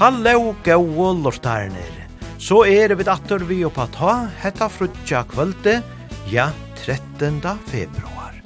[0.00, 1.96] Hallo, gau lortarner.
[2.40, 5.82] Så er vi datter vi oppa ta, hetta frutja kvölde,
[6.32, 6.46] ja,
[6.80, 7.42] 13.
[7.68, 8.38] februar.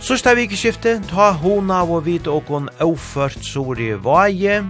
[0.00, 4.62] Sørsta vikeskifte, ta hona og vite okon auført sori vaje.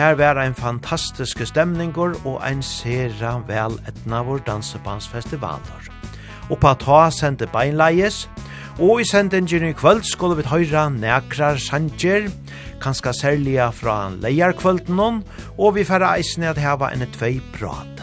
[0.00, 5.92] Her var ein fantastiske stemningur og ein sera vel etna vår dansebandsfestivaler.
[6.48, 8.30] Oppa ta sendte beinleies,
[8.80, 12.30] Og i sendingen i kvöld skulle vi høyra nekrar sanger,
[12.80, 15.22] kanska særliga fra leierkvölden
[15.58, 18.02] og vi færa eisne at heva enn tvei prat.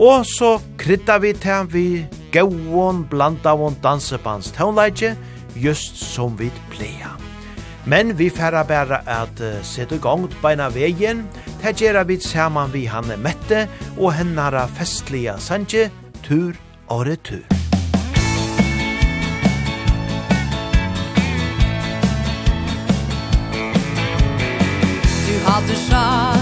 [0.00, 5.16] Og så krydda vi til vi gauon blandavon dansebands taunleidje,
[5.54, 7.12] just som vi pleia.
[7.84, 11.26] Men vi færa bæra at uh, sette gongt beina vegin,
[11.60, 13.66] til gjerra vi saman vi hanne mette
[13.98, 15.90] og hennara festliga sanje,
[16.24, 16.54] tur
[16.88, 17.59] og retur.
[25.50, 26.39] hadde du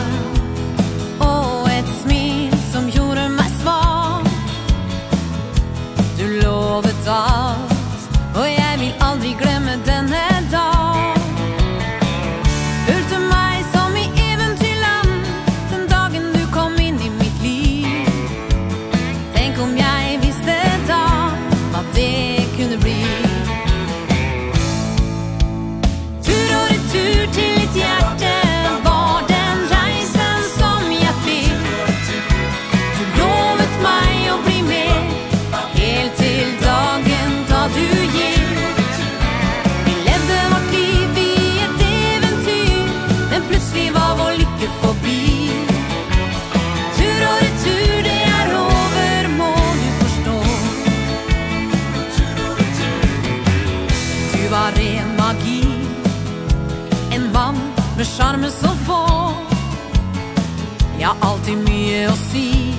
[61.08, 62.74] har alltid mye å si.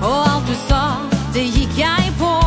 [0.00, 0.84] Og alt du sa,
[1.34, 2.41] det gikk jeg på.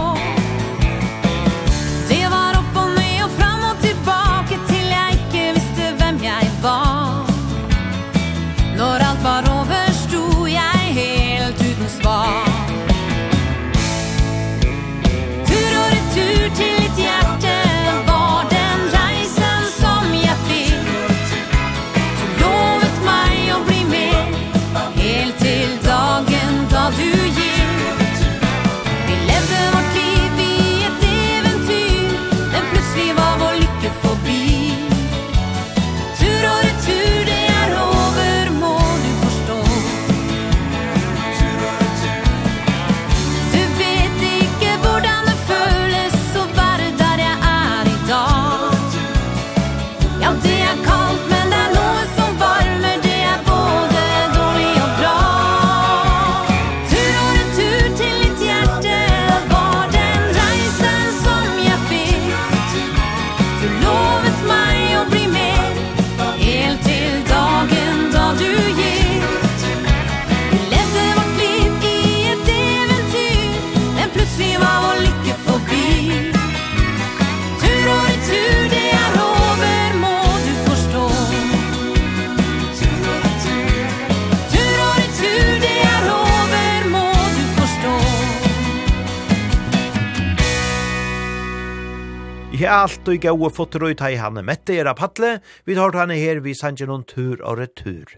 [92.86, 96.38] alt og gau fotter ut hei hann mette er av patle, vi tar han her
[96.46, 98.12] vi sanje noen tur og retur.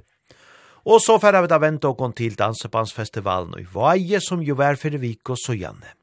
[0.83, 4.99] Og så færa vi da vente og til Dansebandsfestivalen i Vaje som jo var fyrir
[4.99, 5.93] vik og søgjane.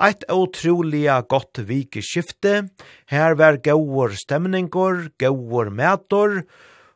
[0.00, 2.70] Eit utrolig gott vikeskifte,
[3.12, 6.44] her var gauor stemningar, gauor metor,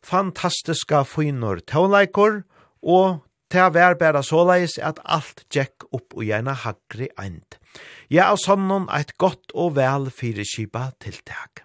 [0.00, 2.45] fantastiska fynor tåleikor,
[2.81, 3.21] og
[3.53, 7.61] det var bæra såleis at alt gikk opp og gjerne hagri eind.
[8.12, 11.65] Ja, og sånn eit godt og vel fireskipa tiltak.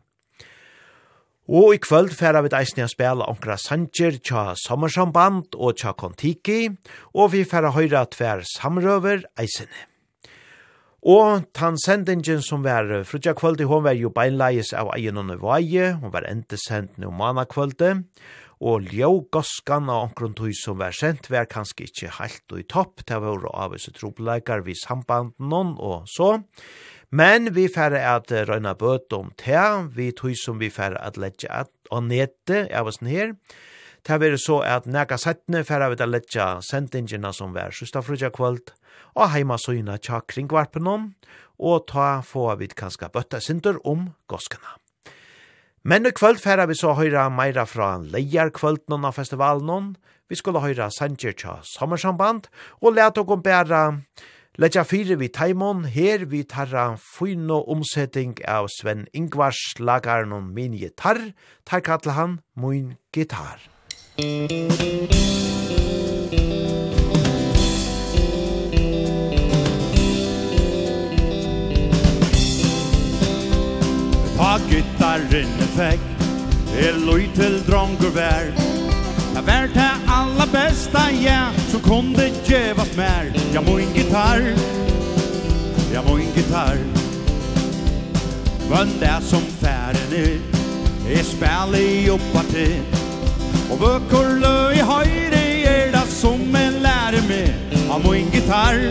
[1.50, 6.69] Og i kvöld færa vi eisne a spela onkra sanger tja sommersamband og tja kontiki,
[7.17, 9.88] og vi færa høyra tver samrøver eisene.
[11.09, 15.94] Og tan sendingen som var frutja kvöldi, hon var jo beinleis av egen og nøyvaje,
[16.01, 18.03] hon var endesend nu mana kvöldi,
[18.59, 23.06] og ljågoskan av omkron tui som var sent var kanskje ikkje heilt og i topp,
[23.07, 26.38] det var av oss trobeleikar vi samband noen og så.
[27.09, 29.57] Men vi færre at røyna bøt om te,
[29.95, 33.33] vi tui som vi færre at letja at og nete av oss her.
[34.06, 38.29] Det var så at nega settene færre vi at letja sendingina som var sista frutja
[38.29, 38.71] kvöld,
[39.15, 41.09] og heima søyna tja kringvarpen om,
[41.59, 44.77] og ta få vi kanskje bøtta sindur om goskana.
[45.83, 49.93] Men i kvöld færa vi så høyra meira fra leier kvöldnån av festivalen.
[50.29, 52.49] Vi skulle høyra Sanger tja sommersamband,
[52.83, 54.01] og let og bæra
[54.59, 60.75] letja fire vi taimon, her vi tarra fyno omsetting av Sven Ingvars lagaren om min
[60.75, 61.31] gitar,
[61.65, 63.63] tar kattel han min gitar.
[64.19, 65.69] Musik
[74.39, 76.01] Ta gyttaren effekt
[76.80, 78.45] Er loj til drongur vær.
[79.36, 84.47] Jeg vær til alla bästa ja Som kunde djevas mer Jeg må en gitarr
[85.91, 86.80] Jeg må en gitarr
[88.71, 90.39] Men det som færen er
[91.12, 92.80] Er spel i oppa til
[93.71, 97.51] Og vøkker løy i høyre Er det som en lærer med.
[97.75, 98.81] Jeg må en gitarr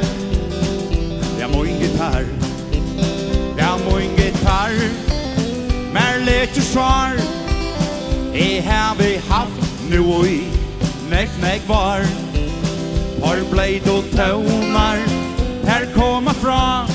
[1.41, 2.25] Jeg må en gitarr
[3.57, 5.08] Jeg må en gitarr
[6.25, 7.13] mer till svar.
[8.35, 10.43] I har vi haft nu och i
[11.11, 12.29] Nek, nek var.
[13.23, 15.01] Har bleid og tøvnar
[15.67, 16.87] Her koma fra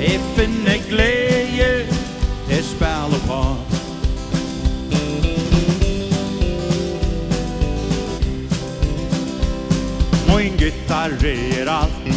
[0.00, 1.86] I finne glädje
[2.48, 3.40] Det spiller på
[10.28, 12.12] Moin gitarr er alt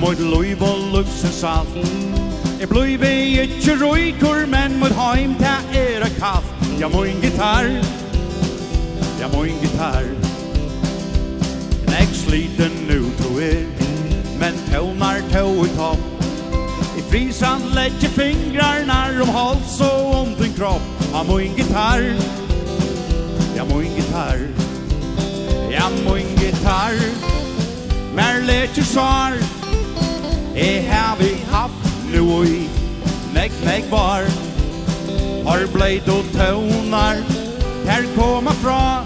[0.00, 2.27] Moin loiv og lufsens alt
[2.58, 6.46] Jeg blivi ikkje rujkur, men mot heim ta er a kaff.
[6.80, 7.68] Jeg må en gitarr,
[9.20, 10.06] jeg må en gitarr
[11.86, 13.62] Knäck sliten nu, to er,
[14.40, 15.98] men tånar tå i topp.
[16.98, 20.82] I frisan lägger fingrarna om hals og om din kropp.
[21.12, 22.14] Ja må en gitarr,
[23.56, 24.68] jag må en gitarr
[25.70, 26.98] Jag må en gitarr,
[28.14, 29.32] mer letje svar.
[30.54, 32.68] Jeg har vi haft nu ui
[33.34, 34.24] Meg, meg var.
[35.46, 37.20] Har bleid og tøvnar
[37.88, 39.04] Her koma fra.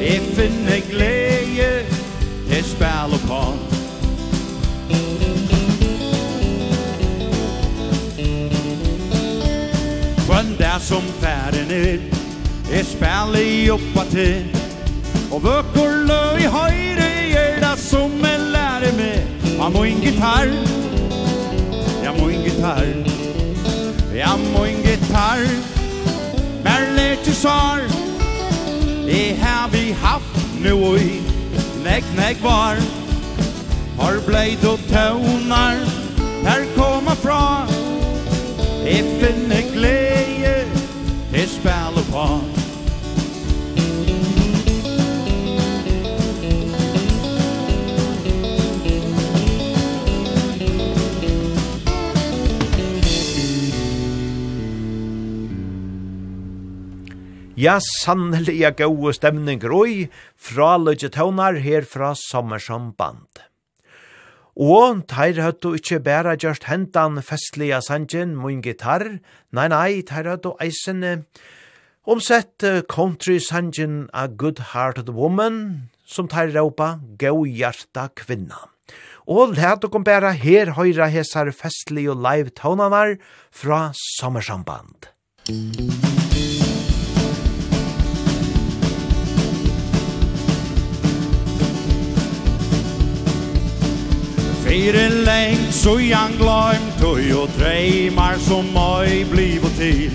[0.00, 1.70] Jeg finner glede
[2.48, 3.58] Til spil og pan.
[10.26, 11.98] Hvem der som færen er
[12.70, 14.46] Jeg spil i oppa til.
[15.32, 19.22] Og vøkker løy høyre Er det som en lærer med.
[19.60, 20.50] Han må en gitarr
[22.06, 23.04] Jag må en gitarr.
[24.14, 25.48] Jag må en gitarr.
[26.64, 27.80] Merle till svar
[29.06, 31.20] Det här vi haft nu i
[31.84, 32.76] Näck, näck var.
[33.98, 35.76] Har blöjt och tonar
[36.44, 37.66] Här komma fra.
[38.86, 40.64] Iffinne glädje
[41.32, 42.55] Det spelar på
[57.56, 63.40] Ja, sannelig er gode stemning roi, fra løgje tøvnar her fra sommersamband.
[64.60, 69.06] Og teir høttu ikkje bæra gjørst hentan festliga sangen mun gitar,
[69.56, 71.22] nei nei, teir høttu eisene
[72.04, 72.60] omsett
[72.92, 78.66] country sangen A Good Hearted Woman, som teir råpa Gau Hjarta Kvinna.
[79.24, 83.16] Og let kom bæra her høyra hesar festlige live tøvnanar
[83.48, 85.08] fra sommersamband.
[85.48, 86.15] Musikk
[94.76, 100.10] Blir lengt så jag glömt och jag drömmar som mig blivit til.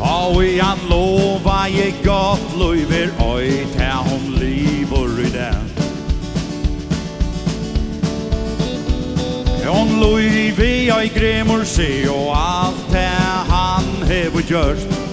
[0.00, 5.54] Og i han lova jeg godt løyver øy til om liv og rydde
[9.66, 15.11] Hon løyver jeg gremmer se og alt til han hever gjørst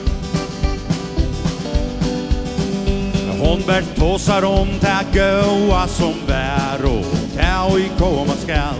[3.39, 7.05] Hon bär tåsar om ta goa som vär och
[7.37, 8.75] ta i komma skall.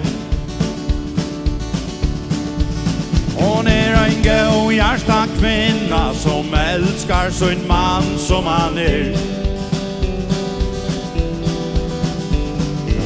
[3.35, 9.15] Hon är en god hjärsta kvinna som älskar sin man som han är.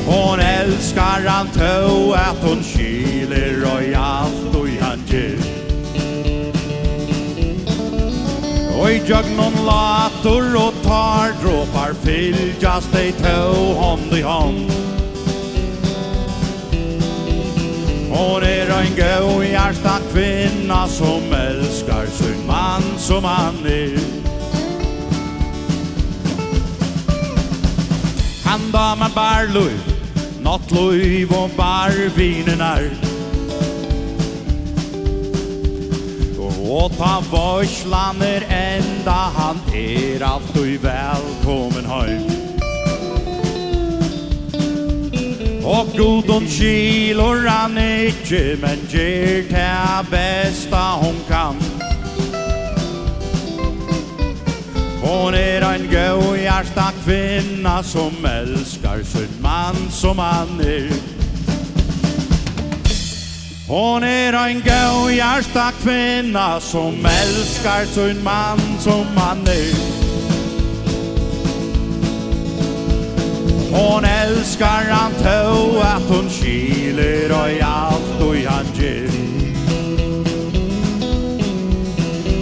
[0.05, 4.52] Hon älskar han tå att hon kyler och allt.
[8.73, 14.71] Oj jagnon latur og tar dropar fill just they toe on i hand.
[18.13, 23.97] Hon er ein en gå i ärsta kvinna som älskar sin man som han er
[28.45, 29.81] Han damer bar luiv,
[30.41, 33.12] natt luiv och bar vinen är.
[36.73, 42.23] Og ta vörslaner enda han er alt og velkommen heim
[45.65, 51.61] Og god og kilor han ikkje, men gjer det besta hon kan.
[55.03, 61.12] Hon er ein gau hjarta kvinna som elskar sin mann som han er.
[63.73, 69.75] Hon er ein gau hjärsta kvinna som älskar sin man som han er.
[73.71, 79.09] Hon älskar han tå att hon kyler och i allt och i han ger.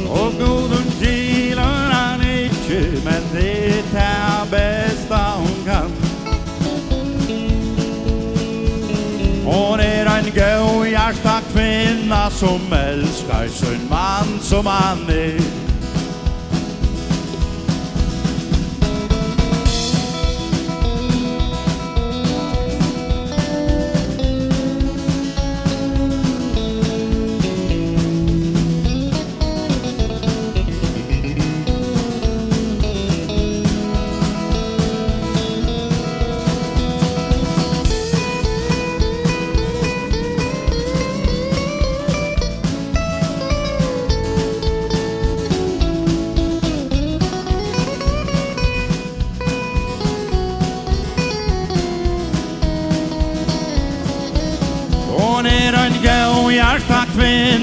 [0.10, 4.81] Och god hon kyler han inte men det er tabell
[10.36, 15.61] gau hjärsta kvinna som älskar sin man som han er.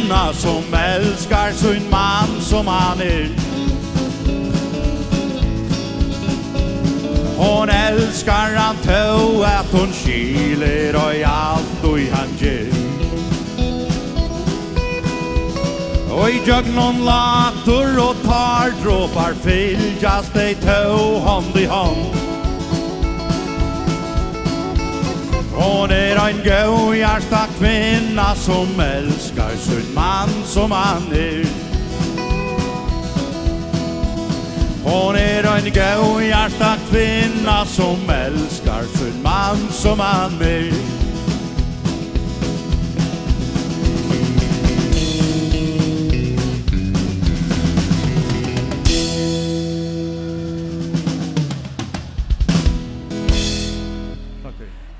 [0.08, 3.30] kvinna som älskar sin man som han er.
[7.36, 12.72] Hon älskar han tå att hon kyler och i allt och i han ger
[16.12, 22.17] Og i jögnon latur og tar dråpar fyljas dig tå hånd i hand
[25.68, 31.46] hon er en gåhjärsta kvinna som älskar sin man som han er.
[34.84, 40.97] Hon er en gåhjärsta kvinna som älskar sin man som han er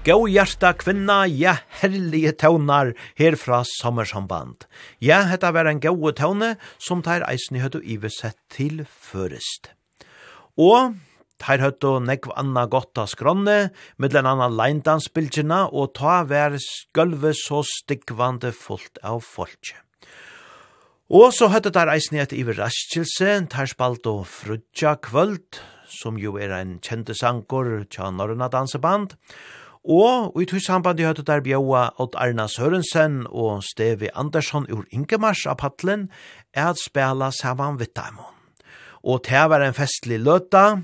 [0.08, 4.64] Gå hjerta kvinna, ja herlige tøvnar herfra sommersamband.
[5.04, 9.68] Ja, hetta var en gode tøvne som tar eisen i høttu ivesett til førest.
[10.56, 10.94] Og
[11.42, 16.56] teir høttu nekv anna gotta skronne, middelen anna leindansbildjena, og ta vær
[16.96, 19.76] gulvet så stikkvande fullt av folkje.
[21.12, 25.60] Og så høttu der eisen i et iverraskelse, teir spalt og frutja kvöld,
[26.00, 31.26] som jo er en kjente sankor tja norrna danseband, og Og i tog sambandi høyde
[31.26, 36.08] der bjaua Odd Arna Sørensen og Stevi Andersson ur Ingemars av Patlen
[36.54, 38.35] er at spela saman vittamon.
[39.08, 40.80] Og det var en festlig løta,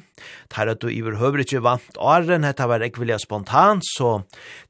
[0.55, 4.23] der at du iver høver ikke vant åren, det var ikke vilja spontant, så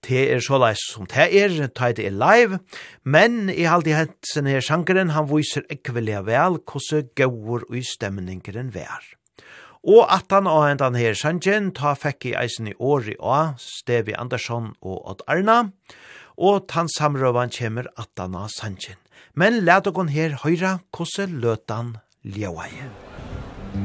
[0.08, 2.58] det er så leis som det er, det er live,
[3.04, 8.72] men i halde hetsen her sjankeren, han viser ikke vilja vel hvordan gauur og stemningeren
[8.74, 9.04] vær.
[9.84, 14.14] Og at han og hentan her sanjen, ta fekk i eisen i åri og Stevi
[14.16, 15.58] Andersson og Odd Arna,
[16.40, 18.96] og tan samrøvan kjemmer at han og sanjen.
[19.36, 22.70] Men let okon her høyra kosse løtan ljøvei.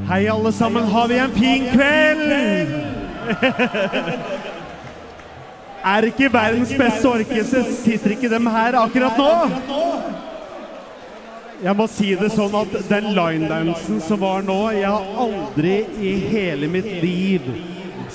[0.08, 2.32] Hei alle sammen, har vi en fin kveld!
[5.90, 10.29] er ikke verdens beste orkester, sitter ikke dem her akkurat nå?
[11.60, 16.14] Jeg må si det sånn at den line-dansen som var nå, jeg har aldri i
[16.32, 17.50] hele mitt liv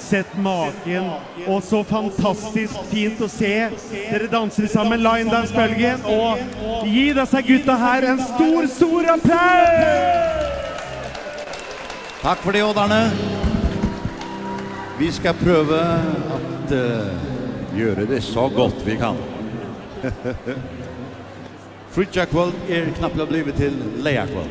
[0.00, 1.10] sett maken.
[1.44, 3.52] Og så fantastisk fint å se
[3.92, 6.06] dere danser sammen line-dance-bølgen.
[6.08, 10.52] Og gi disse gutta her en stor, stor applaus!
[12.24, 13.02] Takk for det, Åderne.
[14.96, 15.82] Vi skal prøve
[16.38, 19.20] at uh, gjøre det så godt vi kan.
[21.94, 23.72] Fritja kvöld er knappt blivit til
[24.02, 24.48] Leia kvöld.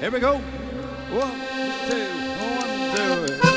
[0.00, 0.32] Here we go.
[1.12, 1.32] One,
[1.88, 2.04] two,
[2.40, 3.51] one, two.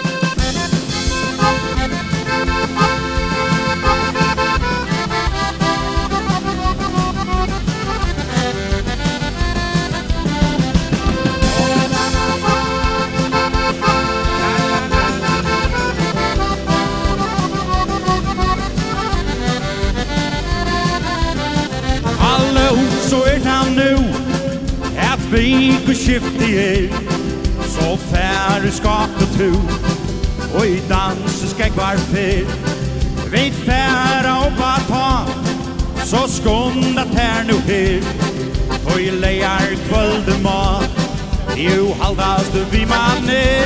[25.36, 26.88] vikoskiftet er
[27.68, 29.52] Så færre skapet tu.
[30.58, 32.48] Og i danse skal jeg være fyr
[33.32, 35.10] Vi færre og bare ta
[36.06, 38.02] Så skunda tær nu her
[38.86, 40.90] Og i leier kvölde mat
[41.58, 43.65] Jo halvast du vi man er.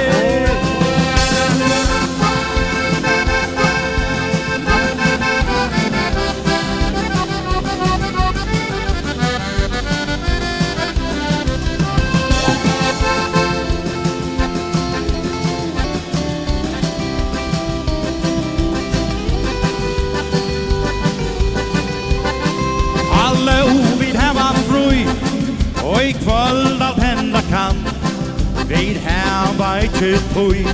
[29.59, 30.65] var ikke tøy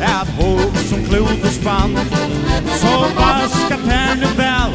[0.00, 1.96] Er et håb som klod og spann
[2.80, 4.72] Så vaska terne vel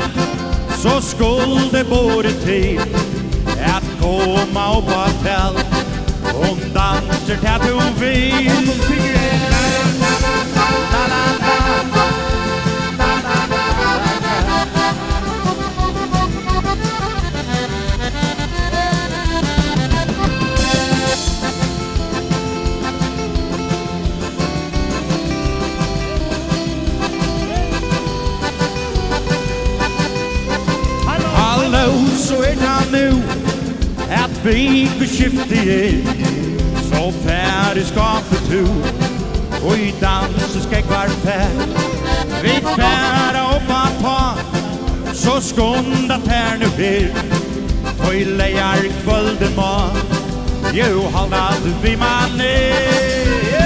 [0.82, 2.80] Så skuld det både til
[3.58, 5.56] At koma og batel tell
[6.50, 8.72] Om danser til du vil
[10.56, 11.87] La la la la
[32.58, 33.22] regnar nu
[34.14, 35.94] Att vi beskiftige
[36.92, 38.66] Så färdig skapet du
[39.68, 41.68] Och i dansen ska kvar färd
[42.44, 44.34] Vi färda upp att ta
[45.14, 47.14] Så skunda här nu blir
[48.08, 49.98] Och i lejar kvölden mat
[50.74, 53.57] Jo, halda vi man ner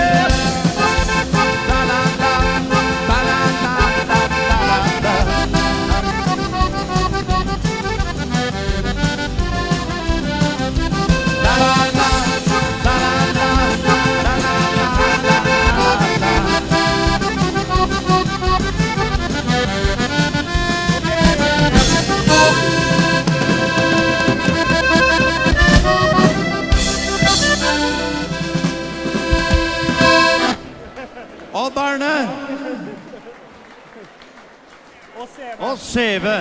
[35.92, 36.38] Seve.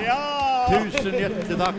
[0.00, 0.18] Ja!
[0.70, 1.74] Tusen takk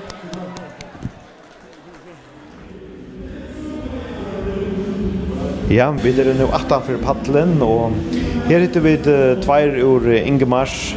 [5.69, 7.93] Ja, vi er nå 18 for paddelen, og
[8.49, 10.95] her hittar vi tveir ur Ingemars,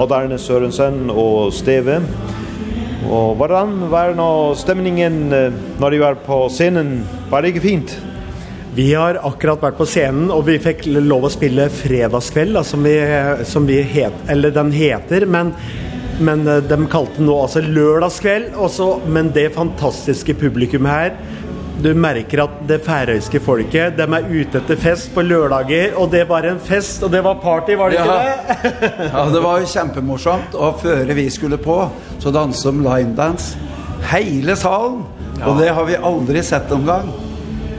[0.00, 2.02] Oddarne Sørensen og Steve.
[3.06, 5.18] Og hvordan var nå stemningen
[5.80, 6.98] når de var på scenen?
[7.30, 7.96] Var det ikke fint?
[8.76, 12.84] Vi har akkurat vært på scenen, og vi fikk lov å spille fredagskveld, da, som,
[12.84, 12.96] vi,
[13.48, 15.54] som vi het, eller den heter, men
[16.16, 21.10] men de kalte nå altså lørdagskveld, også, men det fantastiske publikum her,
[21.84, 26.22] du merker at det færøyske folket, de er ute etter fest på lørdager, og det
[26.30, 28.06] var en fest, og det var party, var det ja.
[28.06, 28.92] ikke det?
[29.12, 31.78] ja, det var jo kjempemorsomt, og før vi skulle på,
[32.22, 33.60] så danset om line dance,
[34.12, 35.02] hele salen,
[35.36, 35.50] ja.
[35.50, 37.12] og det har vi aldri sett omgang.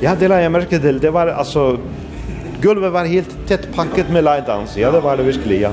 [0.02, 1.00] Ja, det la jeg merke til.
[1.02, 1.78] Det var alltså
[2.62, 4.76] golvet var helt tätt packat med lightdowns.
[4.78, 5.72] Ja, det var det virkelig, Ja.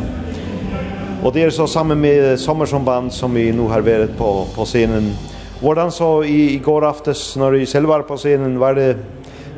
[1.23, 4.47] Och det är så samma med sommar som band som vi nu har varit på
[4.55, 5.13] på scenen.
[5.61, 8.97] Hvordan så i, i går aftes när vi själva var på scenen var det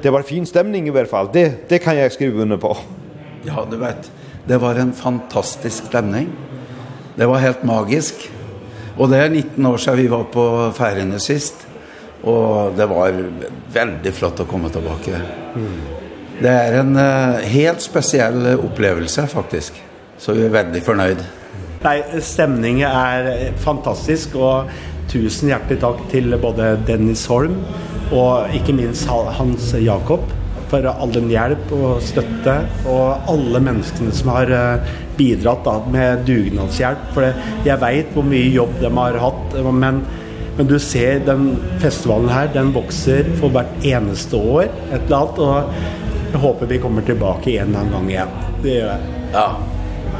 [0.02, 1.28] det var fin stämning i hvert fall.
[1.32, 2.76] Det det kan jag skriva under på.
[3.42, 4.10] Ja, du vet.
[4.44, 6.28] Det var en fantastisk stämning.
[7.14, 8.14] Det var helt magisk.
[8.96, 11.65] Och det är 19 år sedan vi var på feriene sist.
[12.26, 13.24] Och det var
[13.72, 15.10] väldigt flott att komma tillbaka.
[15.54, 15.72] Mm.
[16.40, 19.72] Det är en uh, helt speciell upplevelse faktiskt.
[20.18, 21.24] Så vi är väldigt förnöjd.
[21.82, 24.62] Nej, stämningen är fantastisk och
[25.12, 27.56] tusen hjärtligt tack till både Dennis Holm
[28.12, 30.20] och inte minst Hans Jakob
[30.68, 34.80] för all den hjälp och støtte och alla människorna som har
[35.16, 37.34] bidratt da, med dugnadshjälp för
[37.64, 40.02] jag vet hur mycket jobb de har haft men
[40.56, 45.38] Men du ser den festivalen her, den vokser for hvert eneste år, et eller annet,
[45.38, 48.36] og jeg håper vi kommer tilbake en eller annen gang igjen.
[48.62, 49.14] Det gjør jeg.
[49.32, 49.48] Ja,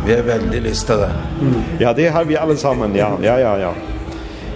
[0.06, 1.12] vi har veldig lyst til det.
[1.40, 1.60] Mm.
[1.80, 3.74] Ja, det har vi alle sammen, ja, ja, ja, ja.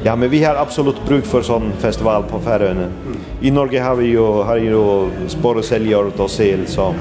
[0.03, 2.81] Ja, men vi har absolut bruk för sån festival på Färöarna.
[2.81, 3.17] Mm.
[3.41, 6.95] I Norge har vi ju har ju spår och säljer och sel så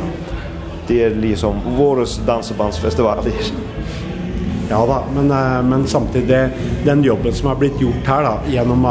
[0.87, 3.17] det är liksom vårens dansbandsfestival.
[4.69, 5.27] Ja da, men,
[5.69, 6.49] men samtidig
[6.85, 8.83] den jobben som har blitt gjort her da, gjennom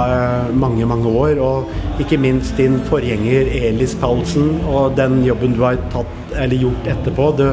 [0.59, 5.79] mange, mange år, og ikke minst din forgjenger Elis Paulsen, og den jobben du har
[5.95, 7.47] tatt, eller gjort etterpå, du,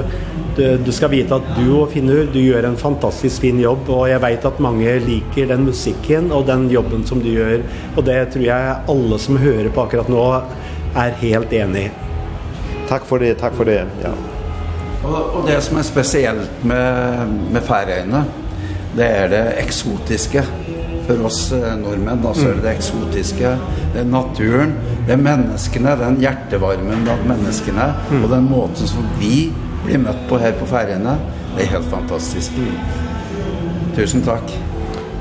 [0.58, 4.08] du, du skal vite at du og Finnur, du gjør en fantastisk fin jobb, og
[4.10, 7.62] jeg vet at mange liker den musikken og den jobben som du gjør,
[7.94, 10.30] og det tror jeg alle som hører på akkurat nå
[10.98, 11.94] er helt enig i.
[12.90, 14.18] Takk for det, takk for det, ja.
[15.06, 18.24] Och og det som är speciellt med med Färöarna
[18.96, 20.44] det är det eksotiske
[21.08, 23.58] för oss norrmän då så är det, det eksotiske,
[23.94, 24.74] det er naturen,
[25.08, 28.24] det er människorna, den hjertevarmen av människorna mm.
[28.24, 29.52] och den måten som vi
[29.86, 31.18] blir mött på här på Färöarna.
[31.58, 32.52] Det är helt fantastiskt.
[33.96, 34.60] Tusen tack.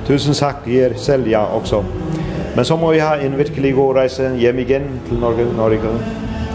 [0.07, 1.85] Tusen tack er Selja också.
[2.57, 5.47] Men så må vi ha en virkelig god reise hjem igjen til Norge.
[5.57, 5.81] Norge.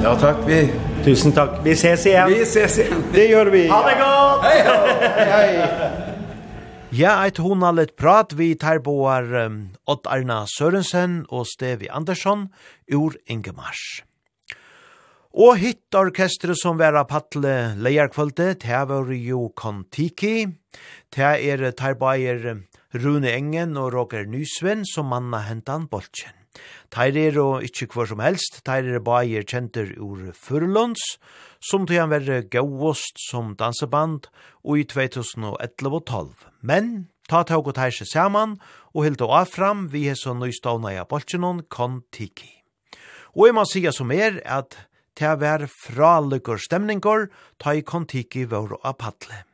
[0.03, 0.35] Ja, takk.
[0.47, 0.69] Vi
[1.05, 1.59] Tusen takk.
[1.63, 2.31] Vi ses igjen.
[2.33, 3.03] Vi ses igjen.
[3.13, 3.65] Det gjør vi.
[3.71, 4.45] Ha det godt.
[4.45, 4.57] Hei,
[5.31, 6.07] hei.
[6.89, 11.85] Ja, eit hon har litt prat vi tar boar um, Odd Arna Sørensen og Stevi
[11.85, 12.47] Andersson
[12.89, 14.01] ur Ingemars.
[15.37, 20.49] Og hitt orkestret som var av patle leierkvöldet, det var jo Kontiki,
[21.13, 22.65] det er tar boar
[22.97, 26.38] Rune Engen og Roger Nysven som manna hentan boltjen.
[26.89, 31.19] Teir er og ikkje kvar som helst, teir er baier kjenter ur Furlunds,
[31.61, 34.29] som til han verre gauost som danseband
[34.63, 36.29] og i 2011 og 12.
[36.61, 38.57] Men, ta tåg og teir seg saman,
[38.95, 42.49] og hilt og afram vi er så nøystavna i aboltjenon kon tiki.
[43.37, 44.79] Og jeg må sige som er at
[45.19, 47.27] det var fralukkor stemningar
[47.59, 49.48] ta i kon tiki av apatle.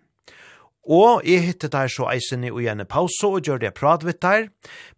[0.86, 4.50] Og jeg hittet der så eisen i ujenne pause og gjør det prat vidt der.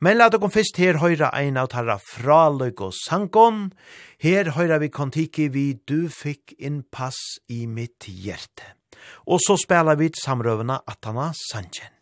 [0.04, 3.71] Men la dere først her høyre en av tarra fra løyk og sankon.
[4.19, 8.76] Her høyre vi kontiki vi du fikk inn pass i mitt hjerte.
[9.32, 11.93] Og så spiller vi samrøvene Atana Sanchen.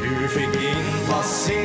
[0.00, 1.63] Du fikk inn pass i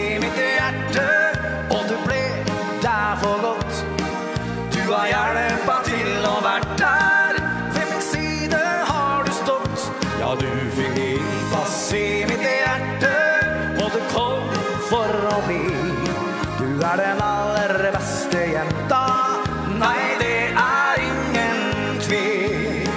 [16.79, 18.99] Du er den aller beste jenta.
[19.81, 22.87] Nei, det er ingen tvil.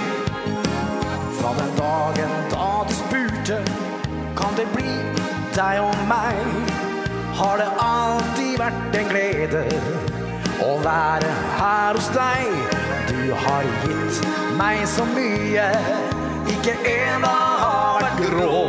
[1.39, 3.59] Fra den dagen da du spurte
[4.39, 4.95] Kan det bli
[5.57, 6.71] deg og meg.
[7.35, 9.67] Har det alltid vært en glede
[10.63, 12.55] Å være her hos deg.
[13.11, 14.23] Du har gitt
[14.63, 15.67] meg så mye
[16.55, 18.65] Ikke en dag har vært grå.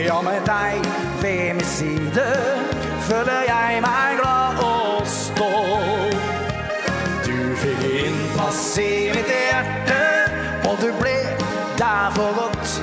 [0.00, 2.79] Ja, med deg ved min side
[3.10, 6.26] føler jeg meg glad og stolt.
[7.26, 9.98] Du fikk innpass i mitt hjerte
[10.68, 11.16] Og du ble
[11.80, 12.76] der for godt.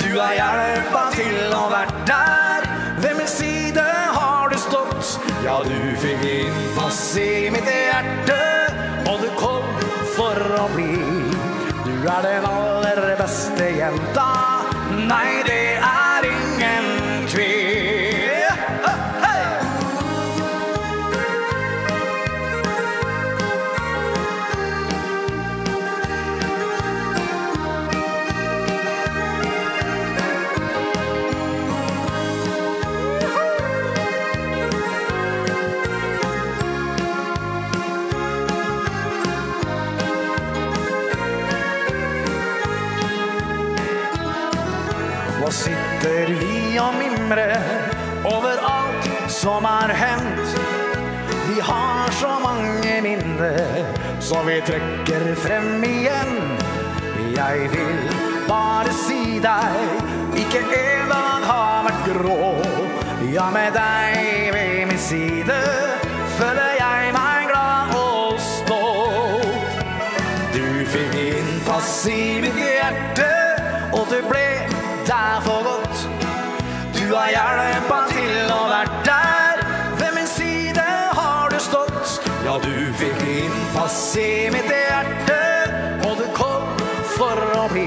[0.00, 2.68] Du har hjelpa til å vært der.
[3.02, 3.84] Ved min side
[4.16, 5.18] har du stått.
[5.44, 8.40] Ja, du fikk innpass i mitt hjerte
[9.10, 9.68] Og du kom
[10.16, 10.96] for å bli.
[11.84, 14.30] Du er den aller beste jenta.
[15.04, 16.03] Nei, det er
[47.28, 47.56] bekymre
[48.24, 50.60] over alt som har hendt.
[51.48, 53.84] Vi har så mange minne
[54.20, 56.58] som vi trekker frem igjen.
[57.36, 58.10] Jeg vil
[58.48, 62.54] bare si deg Ikke en dag har vært grå.
[63.32, 65.58] Ja, med deg ved min side
[66.38, 66.73] Følger
[77.14, 79.60] Du har hjelpa til å vært der
[80.00, 82.16] Ved min side har du stått.
[82.42, 85.38] Ja, du fikk innpass i mitt hjerte
[86.08, 86.66] Og du kom
[87.14, 87.86] for å bli.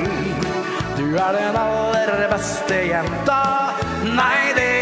[0.95, 3.41] Du er den aller beste jenta
[4.07, 4.76] Nei, det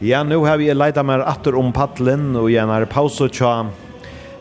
[0.00, 3.64] Ja, nu har vi leita mer atter om paddelen og igjen er pause tja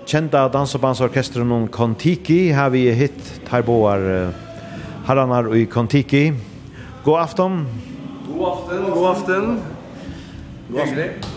[0.05, 4.35] kjenta dansebandsorkestren om Kontiki har vi hitt tarboar uh,
[5.07, 6.29] herranar i Kontiki.
[7.01, 7.57] God afton.
[8.27, 8.85] God afton.
[8.85, 9.49] God afton.
[10.69, 11.33] God afton.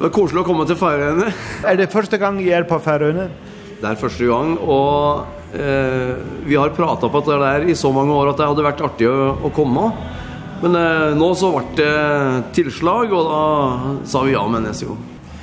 [0.00, 1.28] Det er koselig å komme til Færøyene.
[1.68, 3.28] er det første gang jeg er på Færøyene?
[3.82, 6.16] Det er første gang, og eh,
[6.48, 9.12] vi har pratet på det der i så mange år at det hadde vært artig
[9.12, 9.90] å, å komme.
[10.62, 14.86] Men eh, nå så vart det tilslag och då sa vi ja med nästa.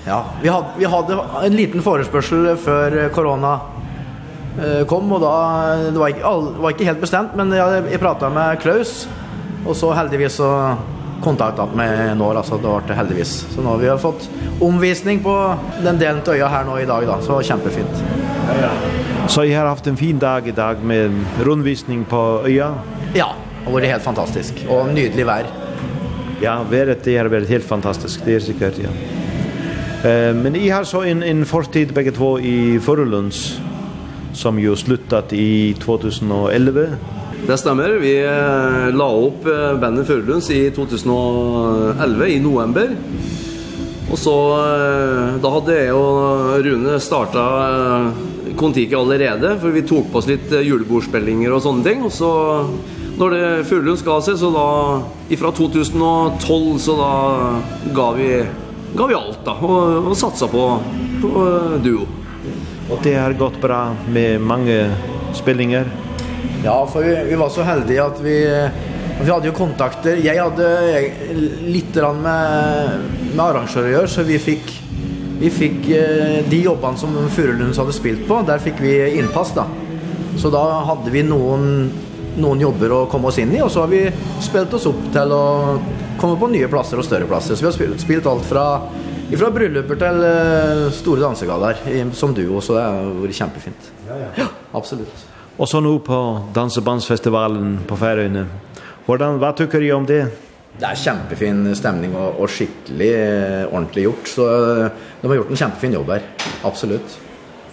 [0.05, 3.60] Ja, vi hadde vi hade en liten förespörsel för corona
[4.60, 5.27] eh kom och då
[5.91, 9.08] det var inte all, var inte helt bestämt men jag jeg pratade med Klaus
[9.65, 10.75] och så heldigvis så
[11.23, 13.47] kontaktat med Når, alltså det vart det heldigvis.
[13.55, 14.29] Så nu har vi fått
[14.62, 18.03] omvisning på den delen til øya her här nu idag då så jättefint.
[18.62, 18.69] Ja.
[19.27, 22.73] Så jeg har haft en fin dag idag med rundvisning på öja.
[23.13, 23.34] Ja,
[23.69, 25.45] har varit helt fantastisk och nydelig vär.
[26.41, 28.21] Ja, vädret det har varit helt fantastiskt.
[28.25, 28.89] Det är säkert ja.
[30.10, 33.60] Eh men i har så en en fortid bägge två i Förulunds
[34.34, 36.82] som ju slutat i 2011.
[37.47, 37.89] Det stämmer.
[37.89, 38.23] Vi
[38.93, 39.43] la upp
[39.82, 42.89] bandet Förulunds i 2011 i november.
[44.12, 44.58] Och så
[45.41, 48.13] då hade jag och Rune startat
[48.58, 52.65] Kontiki allerede, för vi tog på oss lite julebordspelningar och sånne ting, och så
[53.19, 54.67] Når det Furulund skal seg, så da,
[55.27, 57.10] ifra 2012, så da
[57.91, 58.29] ga vi,
[58.95, 60.62] ga vi alt da, og, og satsa på,
[61.19, 61.41] på
[61.84, 62.05] duo.
[62.88, 64.79] Og det har gått bra med mange
[65.36, 65.91] spillinger?
[66.63, 68.39] Ja, for vi, vi var så heldige at vi,
[69.19, 70.23] vi hadde jo kontakter.
[70.23, 70.71] Jeg hadde
[71.67, 74.75] litt med, med arrangører å gjøre, så vi fikk,
[75.43, 75.89] vi fikk
[76.47, 79.67] de jobbene som Furulunds hadde spilt på, der fikk vi innpass da.
[80.39, 81.89] Så da hadde vi noen
[82.41, 84.02] noen jobber å komme oss inn i, og så har vi
[84.43, 85.43] spilt oss opp til å
[86.19, 87.56] komme på nye plasser og større plasser.
[87.56, 88.65] Så vi har spilt, spilt alt fra,
[89.32, 90.23] fra brylluper til
[90.95, 91.84] store dansegaller
[92.17, 93.91] som duo, så det har vært kjempefint.
[94.08, 94.30] Ja, ja.
[94.43, 94.49] ja,
[94.80, 95.25] absolutt.
[95.60, 96.17] Og så nå på
[96.56, 98.45] Dansebandsfestivalen på Færøyene.
[99.04, 100.21] Hvordan, hva tykker du om det?
[100.80, 103.10] Det er kjempefin stemning og, og skikkelig
[103.67, 104.30] ordentlig gjort.
[104.32, 104.45] Så
[105.19, 106.30] de har gjort en kjempefin jobb her.
[106.69, 107.17] Absolutt.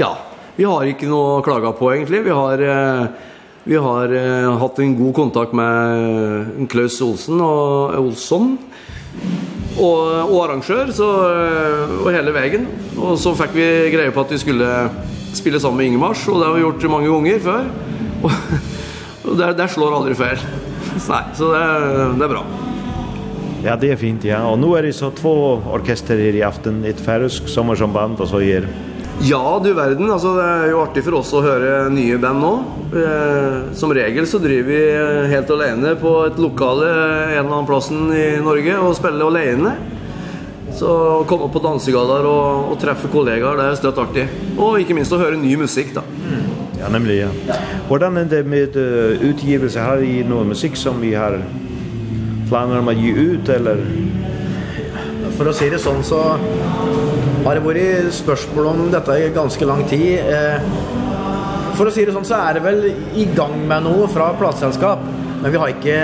[0.00, 0.16] Ja,
[0.56, 2.24] vi har ikke noe klaga på egentlig.
[2.26, 2.66] Vi har...
[2.66, 3.32] Eh
[3.66, 8.52] Vi har uh, hatt en god kontakt med Klaus Olsen og Olsson
[9.76, 11.08] og, og arrangør så,
[11.98, 12.68] og hele veien.
[12.94, 14.70] Og så fikk vi greie på at vi skulle
[15.36, 17.66] spille sammen med Ingemars, og det har vi gjort mange ganger før.
[18.22, 18.30] Og,
[19.26, 20.46] og det, det slår aldri feil.
[21.10, 21.66] Nei, så det,
[22.22, 22.46] det er bra.
[23.66, 24.46] Ja, det är fint, ja.
[24.46, 26.84] Och nu är det så två orkester her i aften.
[26.84, 28.68] Ett færøsk sommarsamband og så är
[29.24, 32.52] Ja, du verden, altså det er jo artig for oss å høre nye band nå.
[33.00, 38.10] Eh, som regel så driver vi helt alene på et lokale en eller annen plassen
[38.12, 39.72] i Norge og spiller alene.
[40.76, 44.26] Så å komme på dansegaller og, og treffe kollegaer, det er støtt artig.
[44.58, 46.04] Og ikke minst å høre ny musikk da.
[46.04, 46.42] Mm.
[46.76, 47.60] Ja, nemlig, ja.
[47.88, 49.80] Hvordan er det med uh, utgivelse?
[49.80, 51.38] Har vi noe musikk som vi har
[52.50, 53.80] planer om å gi ut, eller?
[55.38, 56.20] For å si det sånn så
[57.46, 60.18] har det vært spørsmål om dette i ganske lang tid.
[61.76, 62.80] For å si det sånn, så er det vel
[63.14, 65.04] i gang med noe fra plateselskap,
[65.42, 66.00] men vi har ikke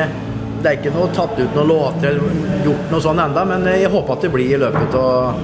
[0.62, 3.90] det er ikke noe tatt ut noen låter eller gjort noe sånn enda, men jeg
[3.90, 5.40] håper at det blir i løpet av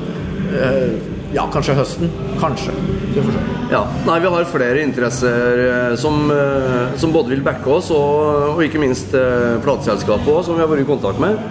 [1.34, 2.72] ja, kanskje høsten, kanskje.
[3.16, 3.42] Det får se.
[3.72, 6.30] Ja, nei, vi har flere interesser som,
[7.00, 9.11] som både vil backe oss og, og ikke minst
[9.66, 11.42] plateselskapet også, som vi har vært i kontakt med.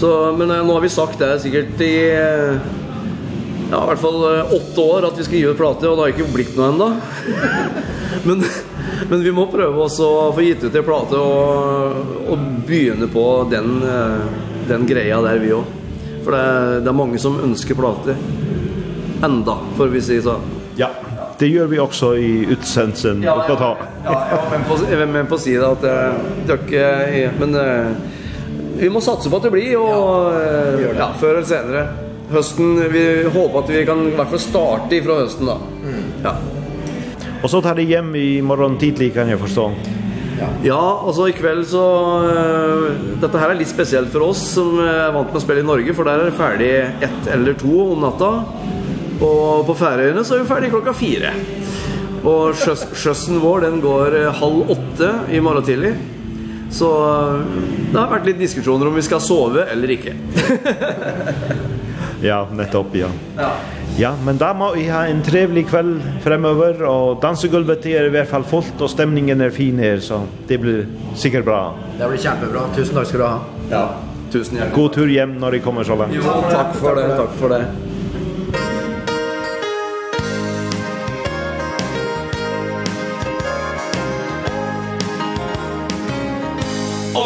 [0.00, 1.92] Så, men nå har vi sagt det sikkert i
[3.72, 6.56] Ja, i hvert fall åtte år at vi skriver plate, og det har ikke blitt
[6.58, 6.88] noe enda.
[8.28, 8.42] men,
[9.08, 13.24] men vi må prøve også å få gitt ut en plate og, og begynne på
[13.48, 13.78] den,
[14.68, 15.80] den greia der vi også.
[16.22, 16.44] For det,
[16.84, 18.14] det er mange som ønsker plate
[19.24, 20.36] Enda, for vi sier så.
[20.76, 20.90] Ja,
[21.40, 23.24] det gjør vi også i utsendelsen.
[23.24, 23.72] Ja, ja, ja,
[24.04, 24.78] ja, ja, men på,
[25.16, 25.82] men på siden at
[26.44, 27.34] det er ikke...
[27.40, 27.56] Men
[28.82, 33.62] vi må satse på at det blir, og ja, før eller senere høsten, vi håper
[33.62, 35.56] at vi kan i hvert fall starte fra høsten da.
[35.82, 36.04] Mm.
[36.24, 36.36] Ja.
[37.42, 39.66] Og så tar det hjem i morgen tidlig, kan jeg forstå.
[40.42, 40.48] Ja.
[40.64, 41.82] ja, altså i kveld så
[42.24, 42.86] uh,
[43.20, 45.94] Dette her er litt spesielt for oss som er vant med å spille i Norge,
[45.94, 46.70] for der er det ferdig
[47.04, 48.30] ett eller to om natta.
[49.22, 51.34] Og på Færøyene så er vi ferdig klokka fire.
[52.22, 55.94] Og sjøs, sjøssen vår den går halv åtte i morgen tidlig.
[56.72, 56.88] Så
[57.92, 60.14] det har vært litt diskusjoner om vi skal sove eller ikke.
[62.22, 63.08] Ja, nettopp, ja.
[63.38, 63.50] Ja.
[63.98, 68.30] Ja, men da må vi ha en trevlig kveld fremover, og dansegulvet er i hvert
[68.30, 70.86] fall fullt, og stemningen er fin her, så det blir
[71.18, 71.60] sikkert bra.
[71.98, 72.64] Det blir kjempebra.
[72.78, 73.38] Tusen takk skal du ha.
[73.72, 73.84] Ja,
[74.32, 74.76] tusen hjertelig.
[74.78, 76.16] God tur hjem når de kommer så langt.
[76.16, 77.64] Jo, takk for det, takk for det.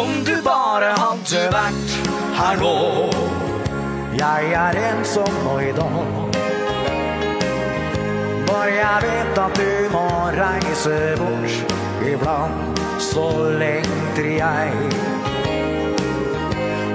[0.01, 1.99] Om du bare hadde vært
[2.41, 2.75] her nå
[4.19, 6.05] Jag är nå i dag
[8.47, 11.73] Bara jeg vet att du må reise bort
[12.07, 14.71] Ibland så lengter jeg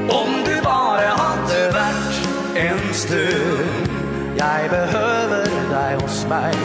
[0.09, 3.89] Om du bare hadde vært en stund
[4.37, 6.59] Jeg behøver deg hos meg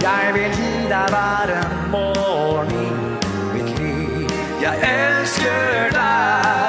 [0.00, 3.18] Jeg vil gi deg hver en morgen
[3.52, 6.65] Mitt liv, jeg elsker deg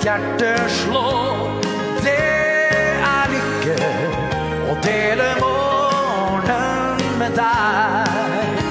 [0.00, 1.36] mitt hjerte slå
[2.02, 2.16] Det
[3.04, 3.76] er lykke
[4.70, 8.62] å dele morgenen med deg.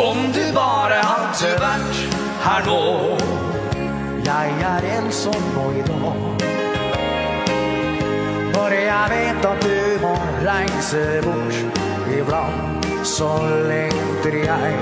[0.00, 1.96] Om du bare hadde vært
[2.46, 2.80] her nå
[4.26, 6.46] Jeg er ensom nå i dag
[8.54, 10.14] For jeg vet at du må
[10.46, 11.80] reise bort
[12.16, 13.28] ibland Så
[13.68, 14.74] lengter jeg.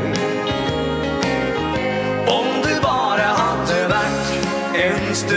[2.31, 2.64] Om
[5.15, 5.37] eneste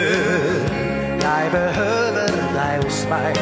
[1.21, 3.37] Jeg behøver deg hos meg.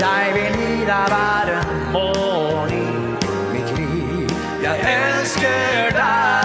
[0.00, 2.84] Jeg vil gi deg hver en morgen i
[3.52, 4.28] Mitt liv.
[4.62, 6.37] Jeg elsker deg.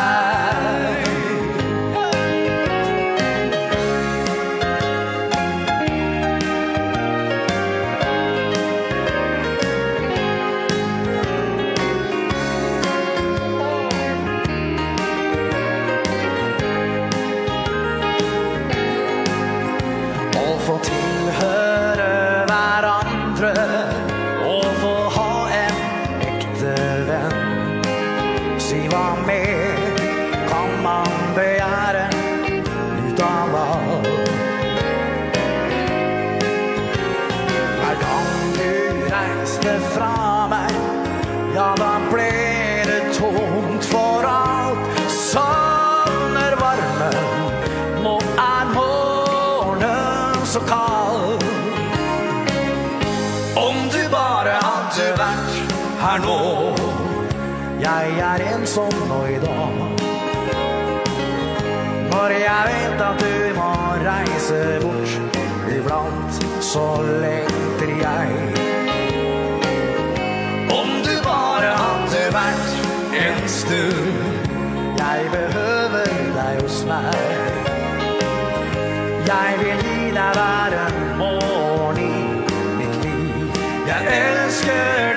[58.07, 59.99] jag är nå i dag
[62.11, 65.39] For jeg vet at du må reise bort.
[65.75, 68.27] Iblant så lengter jeg
[70.71, 72.69] Om du bare hadde vært
[73.23, 74.49] en stund
[74.99, 77.63] Jeg behøver deg hos meg
[79.27, 82.11] Jeg vil gi deg hver en morgen i
[82.77, 83.61] mitt liv.
[83.87, 85.12] Jeg elsker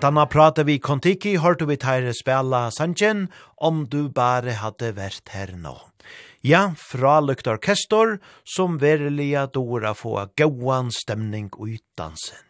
[0.00, 3.26] Tanna prata vi kontiki, hørte vi teire spela sanjen,
[3.60, 5.74] om du bare hadde vært her nå.
[6.40, 8.16] Ja, fra lykt orkestor,
[8.48, 12.40] som verilige dora få gauan stemning ut dansen.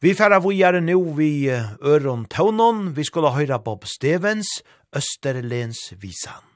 [0.00, 4.62] Vi færa vujare nu vi Øron Taunon, vi skulle høyra Bob Stevens,
[4.96, 6.49] Østerlens visan.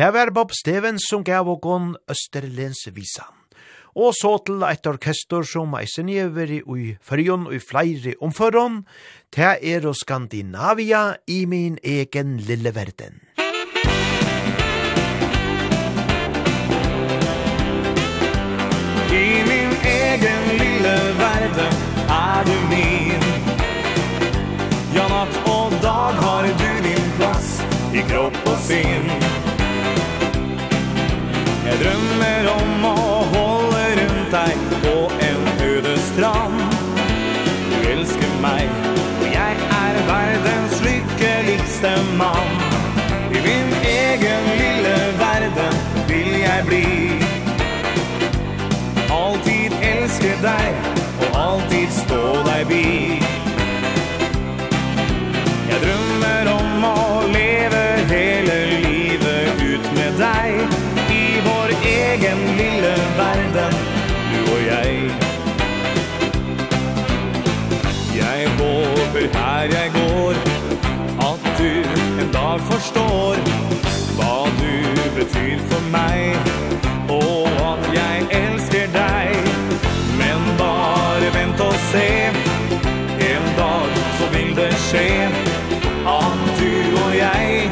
[0.00, 3.34] Det var Bob Stevens som gav og gon Østerlens visan.
[3.92, 8.86] Og så til eit orkester som eisen i ui fyrjon og i flere omføron,
[9.36, 13.20] det er og Skandinavia i min egen lille verden.
[19.12, 21.74] I min egen lille verden
[22.08, 23.28] er du min
[24.96, 27.58] Ja, natt og dag har du din plass
[27.92, 29.59] i kropp og sinn
[31.80, 32.96] Drømmer om å
[33.32, 36.58] holde rundt deg På en øde strand.
[37.70, 38.68] Du elsker meg
[39.22, 42.52] Og jeg er verdens lykkeligste mann.
[43.32, 45.80] I min egen lille verden
[46.12, 46.84] Vil jeg bli.
[49.16, 53.39] Altid elske deg Og altid stå deg vid.
[69.60, 70.32] der jeg går
[71.30, 71.72] At du
[72.22, 73.34] en dag forstår
[74.16, 74.76] Hva du
[75.18, 76.36] betyr for meg
[77.08, 79.36] Og at jeg elsker deg
[80.20, 82.08] Men bare vent og se
[83.32, 85.08] En dag så vil det skje
[86.18, 86.72] At du
[87.04, 87.70] og jeg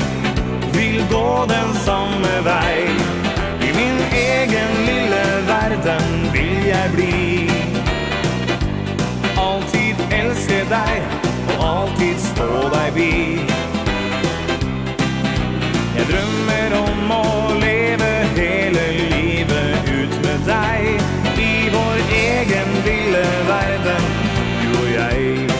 [0.77, 2.85] Vil gå den samme vei
[3.69, 7.51] I min egen lille verden vil jeg bli.
[9.39, 11.28] Altid elske deg
[11.89, 13.13] alltid stå deg bi
[15.97, 17.25] Jeg drømmer om å
[17.59, 21.03] leve hele livet ut med deg.
[21.43, 24.11] I vår egen lille verden,
[24.63, 25.58] du og jeg.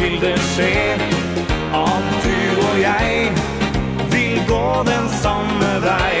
[0.00, 0.72] vil det skje
[1.74, 3.32] At du og jeg
[4.12, 6.20] Vil gå den samme vei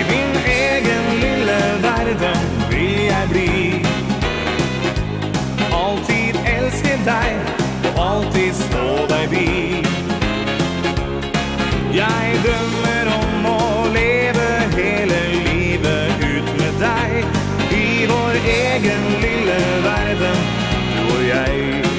[0.00, 2.40] I min egen lille verden
[2.70, 3.84] Vil jeg bli.
[5.74, 7.32] Alltid elske deg
[7.90, 9.48] Og alltid stå deg bi
[11.94, 13.64] Jeg drømmer om å
[13.94, 20.46] leve Hele livet ut med deg I vår egen lille verden
[20.94, 21.93] Du og jeg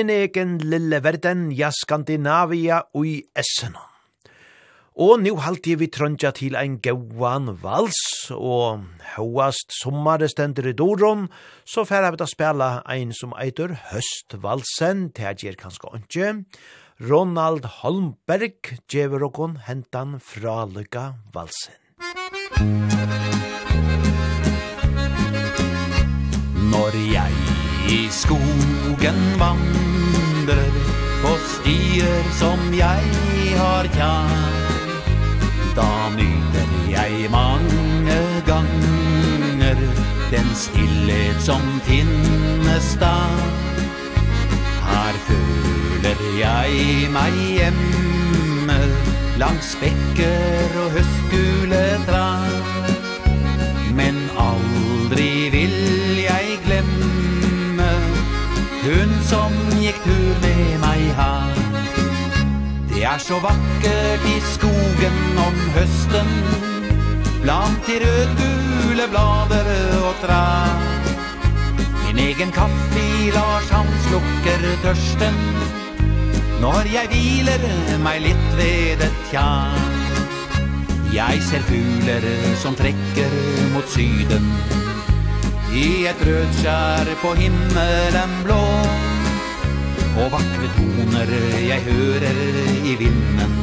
[0.00, 3.88] min egen lille verden, ja Skandinavia ui Essenon.
[5.00, 7.98] Og nu halti vi trøndja til ein gauan vals,
[8.32, 11.28] og hauast sommare stendur i doron,
[11.64, 16.32] så færa vi da spela ein som eitur høstvalsen, til jeg gjer kanskje ikke.
[17.10, 21.76] Ronald Holmberg gjever okon hentan fra lykka valsen.
[26.72, 27.39] Når jeg
[27.90, 30.74] I skogen vandrer
[31.22, 33.08] På stier som jeg
[33.58, 34.76] har kjær
[35.74, 39.82] Da nyter jeg mange ganger
[40.30, 43.16] Den stillhet som finnes da
[44.86, 48.78] Her føler jeg meg hjemme
[49.42, 52.98] Langs bekker og høstgule trær
[53.98, 54.29] Men
[58.80, 61.58] Hun som gikk tur med meg her.
[62.88, 66.30] Det er så vakkert i skogen om høsten.
[67.42, 69.68] Blant de rød-gule blader
[70.00, 70.80] og trær.
[72.06, 73.04] Min egen kaffe
[73.34, 75.36] Lars han slukker tørsten.
[76.60, 77.68] Når jeg hviler
[78.04, 79.96] meg litt ved et tjern.
[81.12, 82.26] Jeg ser fugler
[82.62, 83.40] som trekker
[83.74, 84.50] mot syden.
[85.74, 88.64] I ett röd kär på himmelen blå.
[90.18, 91.30] Og vakre toner
[91.68, 92.40] jeg hører
[92.84, 93.54] i vinden.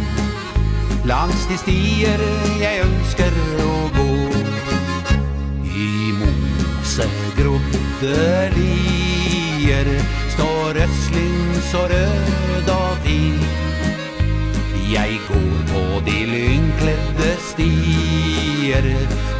[1.05, 2.24] Langs de stier
[2.62, 4.08] jeg ønsker å gå.
[5.76, 8.16] I mose grodde
[8.55, 9.91] lier
[10.38, 13.07] Står rødsling så rød og
[14.88, 18.85] Jeg går på de lynkledde stier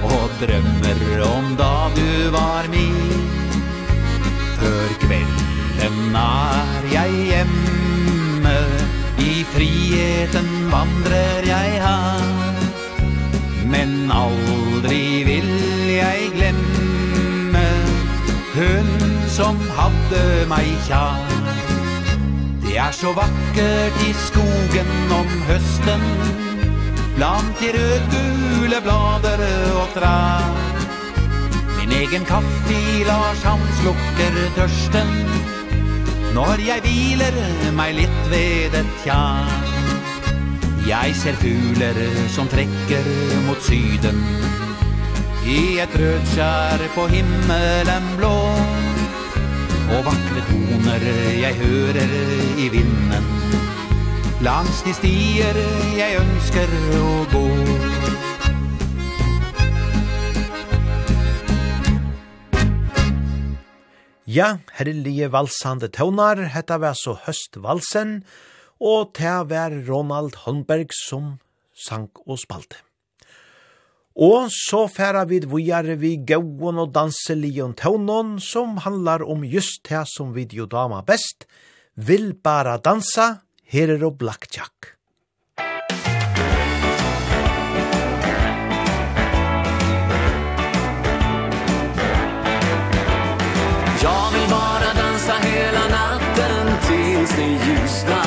[0.04, 2.98] Og drømmer om da du var min.
[4.60, 8.58] Før kvelden er jeg hjemme
[9.24, 12.62] I friheten vandrer jeg her.
[13.72, 15.52] Men aldri vil
[15.96, 17.68] jeg glemme
[18.58, 18.94] Hun
[19.32, 21.37] som hadde meg kjær.
[22.68, 26.02] Det er så vakkert i skogen om hösten
[27.16, 29.44] Bland de rødgule blader
[29.82, 30.52] och trær
[31.80, 35.12] Min egen kaffe, Lars, han slukker tørsten.
[36.36, 37.38] Når jeg hviler
[37.78, 39.72] meg litt ved et kjær
[40.90, 42.02] Jeg ser fugler
[42.36, 43.08] som trekker
[43.48, 44.20] mot syden.
[45.48, 48.36] I et rødskjær på himmelen blå
[49.88, 51.06] og vakre toner
[51.40, 52.16] jeg hører
[52.60, 53.30] i vinden
[54.46, 55.60] Langs de stier
[55.98, 57.46] jeg ønsker å gå
[64.28, 68.20] Ja, herlige valsande tøvnar, hetta var så høstvalsen,
[68.84, 71.38] og ta var Ronald Holmberg som
[71.72, 72.87] sank og spalte.
[74.18, 80.08] Og så færa vid vujare vi gauon og danselion taunon som handlar om just det
[80.10, 81.46] som videodama dama best,
[81.96, 83.38] vil bara dansa,
[83.70, 84.98] her er og blackjack.
[94.02, 98.27] Jag vill bara dansa hela natten tills det ljusnar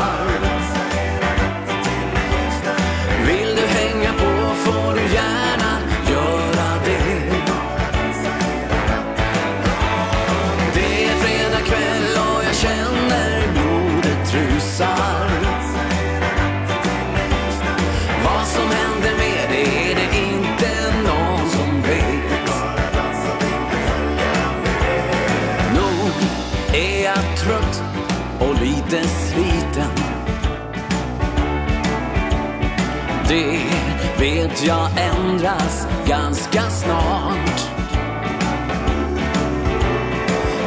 [34.20, 37.60] vet jag ändras ganska snart.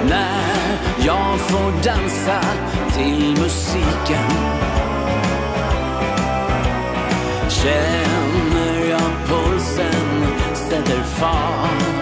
[0.09, 2.41] När jag får dansa
[2.93, 4.29] till musiken
[7.49, 11.92] Känner jag pulsen sätter fart.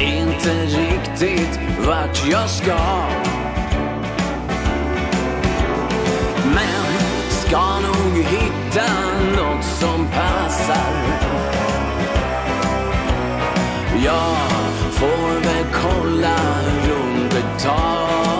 [0.00, 2.78] inte riktigt vart jag ska.
[6.54, 6.84] Men
[7.30, 8.92] ska nog hitta
[9.36, 10.92] något som passar.
[14.04, 14.36] Jag
[14.90, 16.36] får väl kolla
[16.88, 18.37] runt ett tag.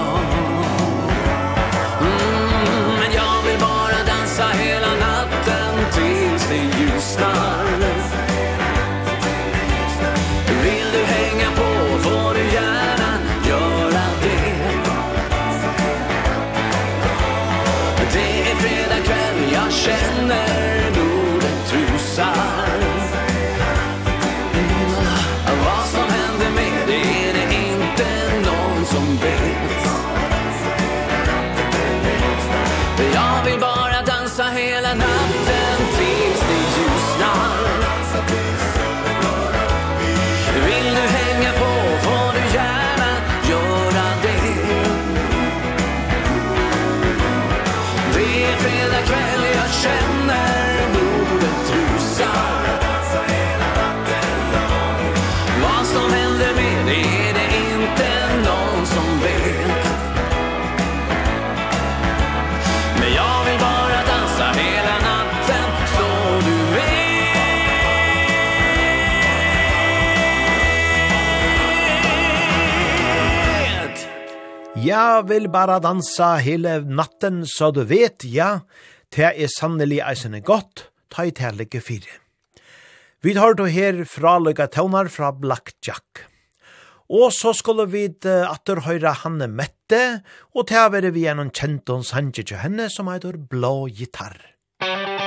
[74.99, 78.65] Jeg vil bare dansa hele natten, så du vet, ja,
[79.15, 82.17] det er sannelig eisende godt, ta i tærlige fire.
[83.23, 86.25] Vi tar då her fra løyga tøvnar fra Black Jack.
[87.09, 90.25] Og så skulle vi atter høyre Hanne Mette,
[90.57, 94.35] og til å være vi gjennom kjentons hanskje til henne som heter Blå Gitarr.
[94.83, 95.18] Blå Gitarr.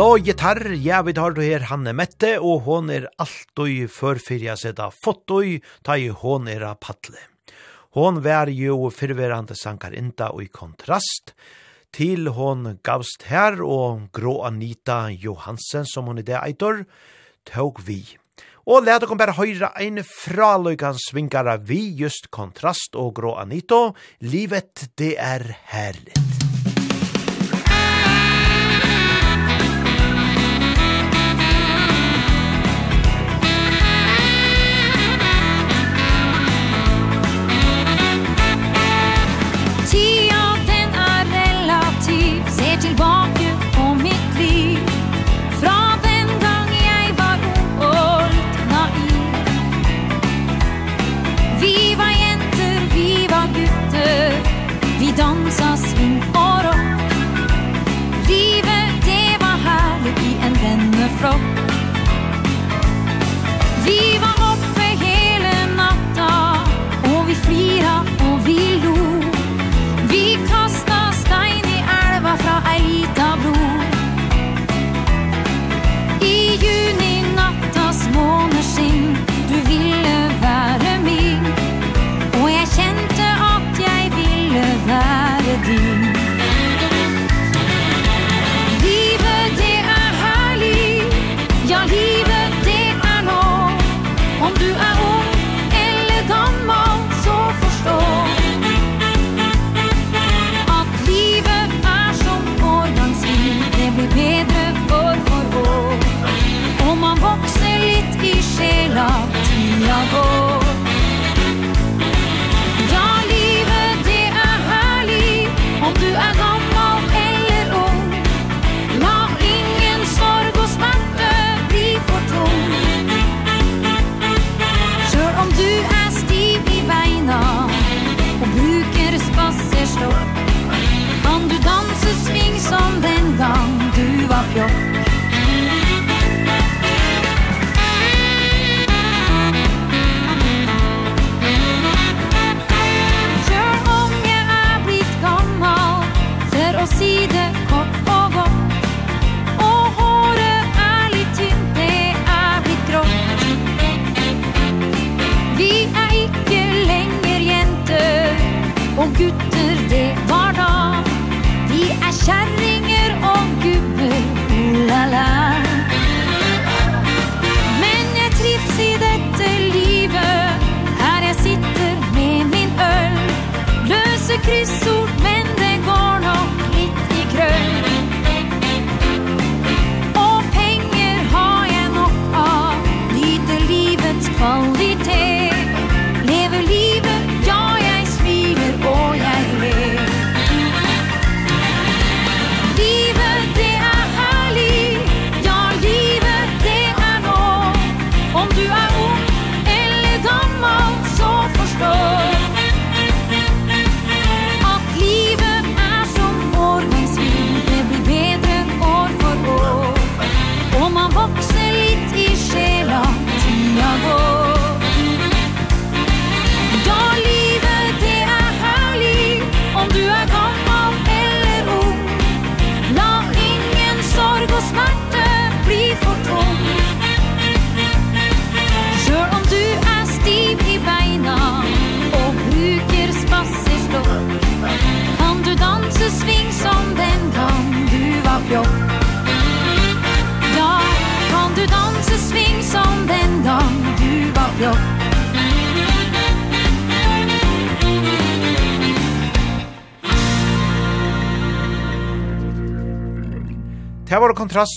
[0.00, 4.54] blå gitarr, ja, vi tar du her Hanne Mette, og hon er alt alltid førfyrja
[4.56, 7.20] sida fottoi, ta i hon er a paddle.
[7.92, 11.34] Hon vær jo fyrverande sankar inda og i kontrast,
[11.92, 16.86] til hon gavst her, og grå Anita Johansen, som hon i det eitor,
[17.44, 18.00] tåg vi.
[18.64, 23.90] Og let dere bare høyre en fraløykan svingare vi, just kontrast og grå Anito,
[24.24, 26.49] livet det er herligt.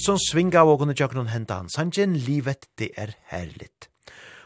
[0.04, 3.88] som svinga og kunne tjøkken han sannsyn livet det er herligt.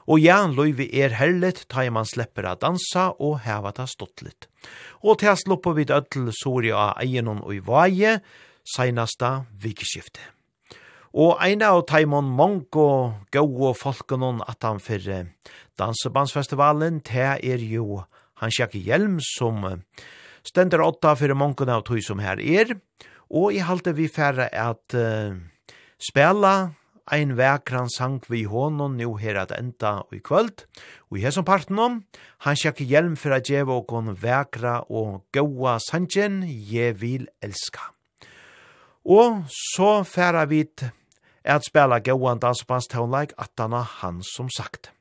[0.07, 4.21] Og ja, løyvi er herligt, ta i man slepper a dansa og heva ta stått
[4.21, 4.47] litt.
[5.03, 8.19] Og til slopper vi dødl sori av eienon og i vaje,
[8.63, 10.21] seinasta vikskifte.
[11.17, 15.25] Og eina av taimon mong og gau og at han fyrre
[15.79, 18.03] dansebandsfestivalen, te er jo
[18.37, 19.65] Hans Jakke Hjelm som
[20.45, 24.47] stender åtta fyrir mongkona av tui som her er, og Og i halte vi færre
[24.53, 25.35] at uh,
[25.99, 26.71] spela
[27.11, 30.65] ein vekran sang vi honom nu her at enda og i kvöld.
[31.09, 32.01] Og i hesson parten om,
[32.43, 37.93] han sjakk hjelm for at djeva og kon vekra og gaua sangen, je vil elska.
[39.07, 40.65] Og så færa vi
[41.47, 44.91] at spela gauan dansbans taunleik atana han som sagt.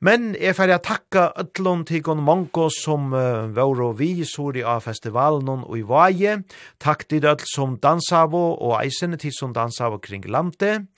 [0.00, 4.62] Men jeg færre å takke ødlån til Gon Mongo som uh, var og vi sår
[4.62, 6.38] i A-festivalen og i Vaje.
[6.80, 10.88] Takk til ødl som dansavo og eisene til som dansavo kring landet.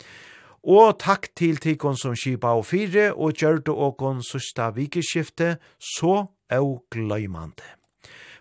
[0.62, 6.20] Og takk til Tikon som kipa og fire og gjørte åkon søsta vikeskifte så
[6.54, 7.66] og gløymande.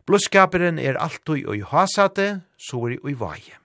[0.05, 2.27] Blåskaperen er alltid og i hasate,
[2.61, 3.57] så er i vaje.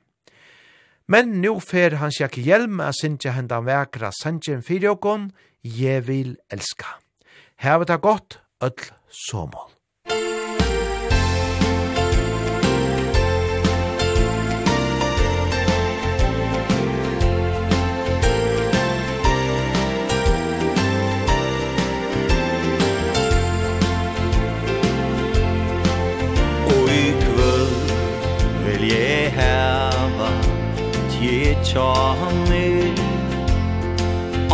[1.13, 5.29] Men nu fer hans jakke hjelm a sindja hendan vekra sanjen fire åkon,
[5.67, 6.87] jeg vil elska.
[7.59, 8.93] Her det godt, ødel
[9.29, 9.77] såmål.
[28.67, 30.31] vil jeg hava
[31.11, 32.76] tje tjane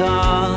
[0.00, 0.49] time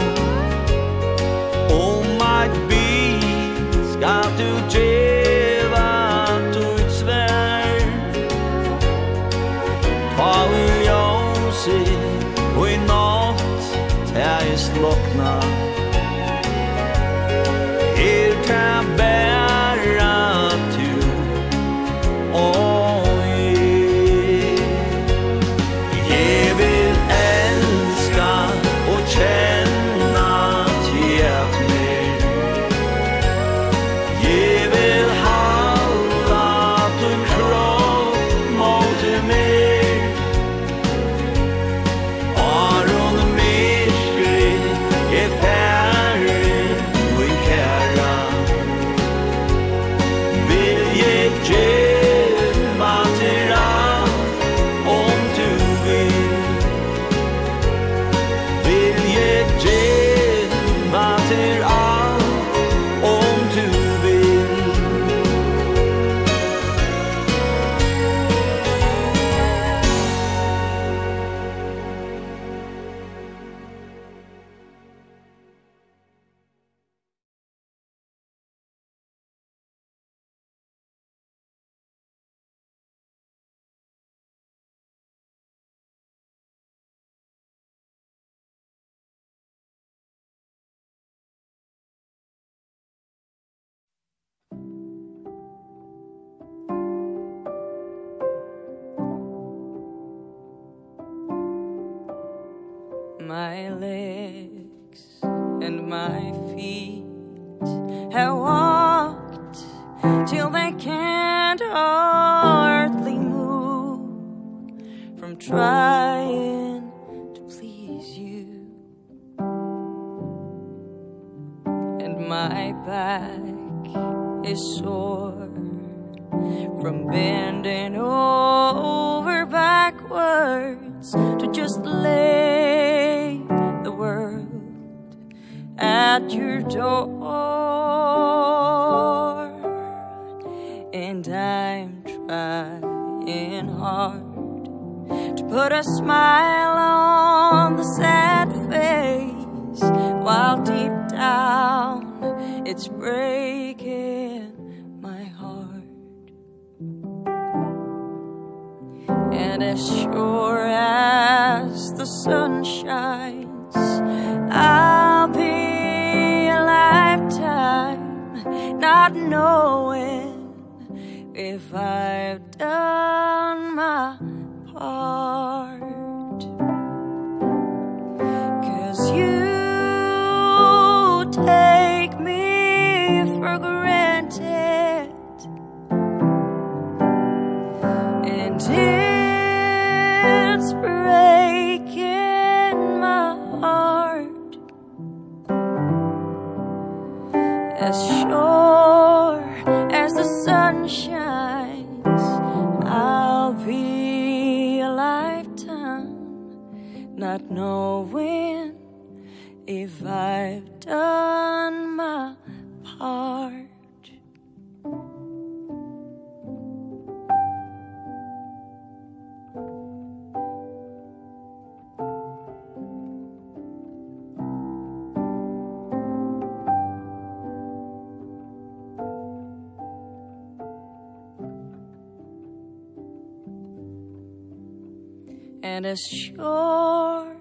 [235.93, 237.35] farthest shore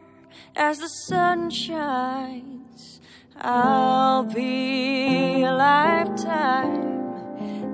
[0.55, 3.01] As the sun shines
[3.41, 7.03] I'll be a lifetime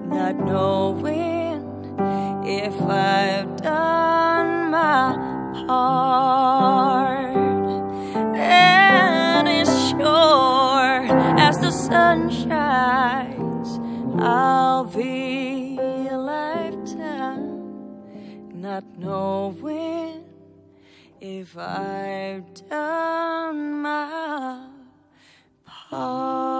[0.08, 1.64] Not knowing
[2.44, 5.16] If I've done my
[5.66, 7.36] part.
[8.36, 11.06] And it's sure
[11.38, 13.80] As the sun shines
[14.20, 15.76] I'll be
[16.10, 17.50] a lifetime
[18.54, 20.27] Not knowing
[21.20, 24.68] if I've done my
[25.64, 26.58] part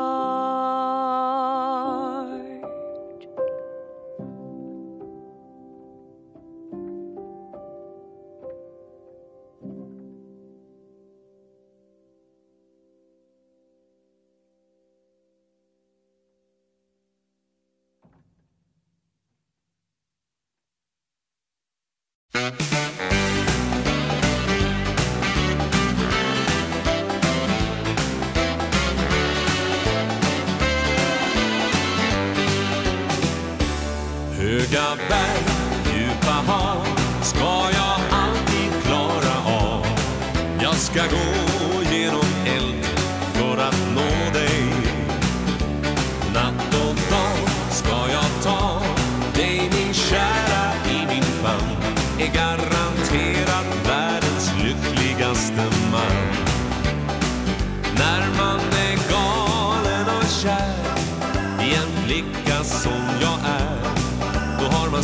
[22.51, 23.18] Thank you.
[34.49, 35.45] Höga berg,
[35.95, 36.87] djupa hav
[37.23, 39.87] Ska jag alltid klara av.
[40.63, 41.48] Jag ska gå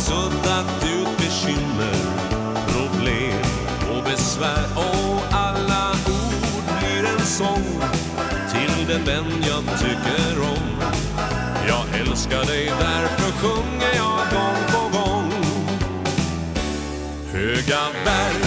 [0.05, 1.97] suddat ut bekymmer,
[2.67, 3.41] problem
[3.91, 4.65] och besvär.
[4.75, 7.81] Och alla ord blir en sång
[8.51, 10.67] till den vän jag tycker om.
[11.67, 15.31] Jag älskar dig, därför sjunger jag gång på gång.
[17.31, 18.44] Höga berg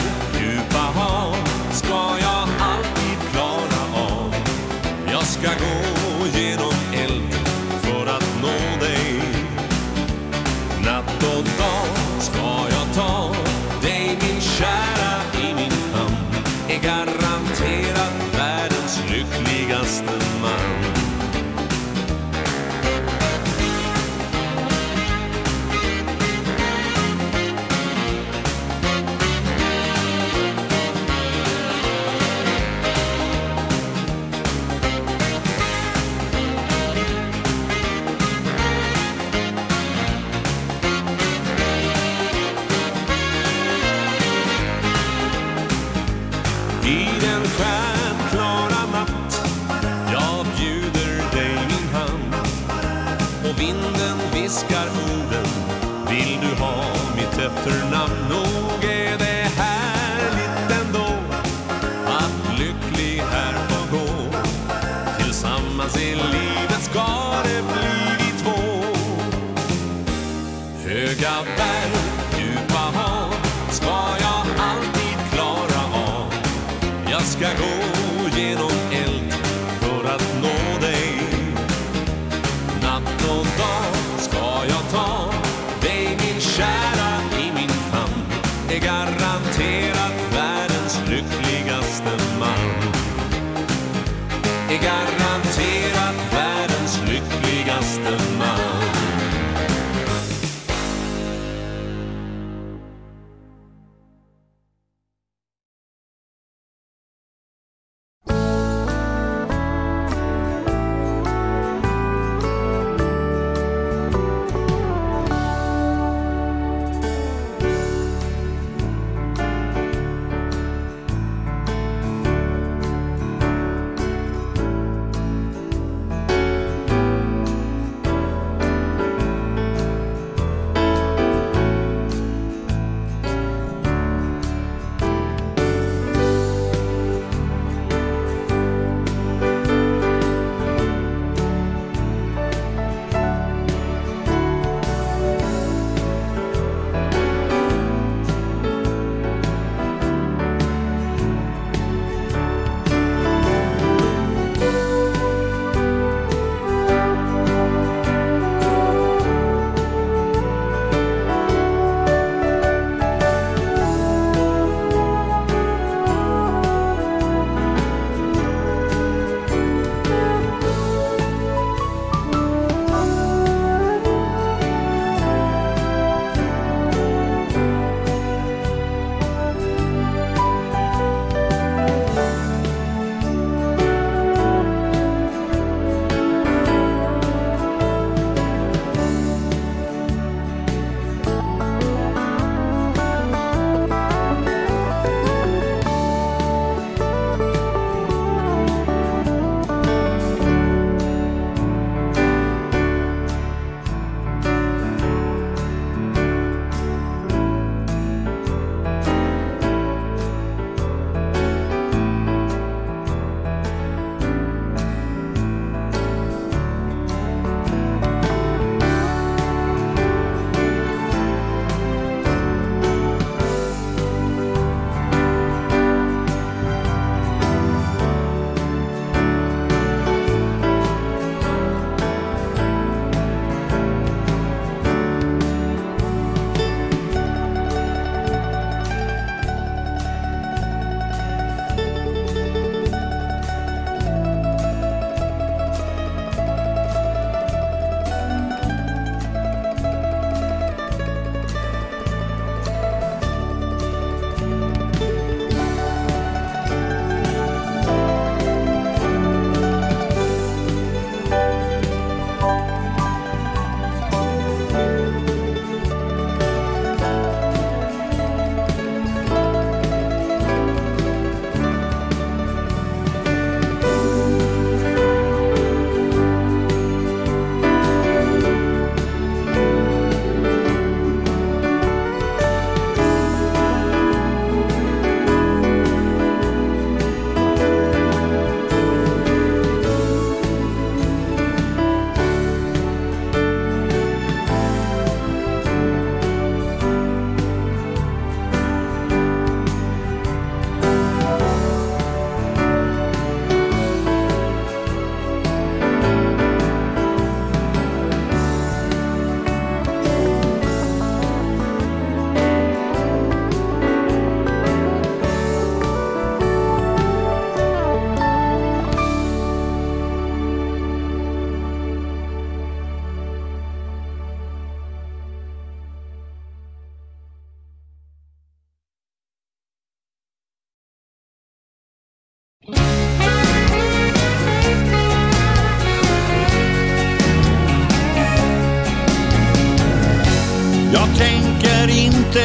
[340.92, 342.44] Jag tänker inte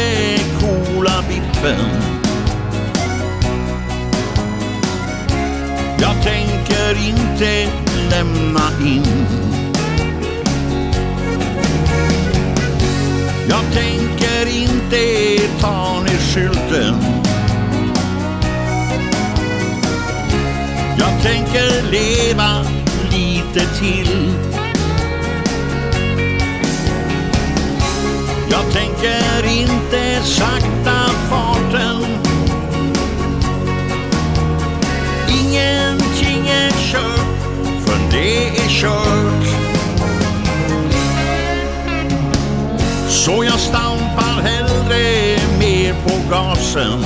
[0.60, 2.14] coola vippen.
[6.00, 7.68] Jag tänker inte
[8.10, 9.04] lämna in.
[13.50, 16.96] Jag tänker inte ta ner skylten.
[20.98, 22.66] Jag tänker leva
[23.12, 24.53] lite till.
[28.54, 32.06] Jag tänker inte sakta farten.
[35.28, 39.46] Ingenting är kört För det är kört.
[43.10, 47.06] Så jag stampar hellre mer på gasen.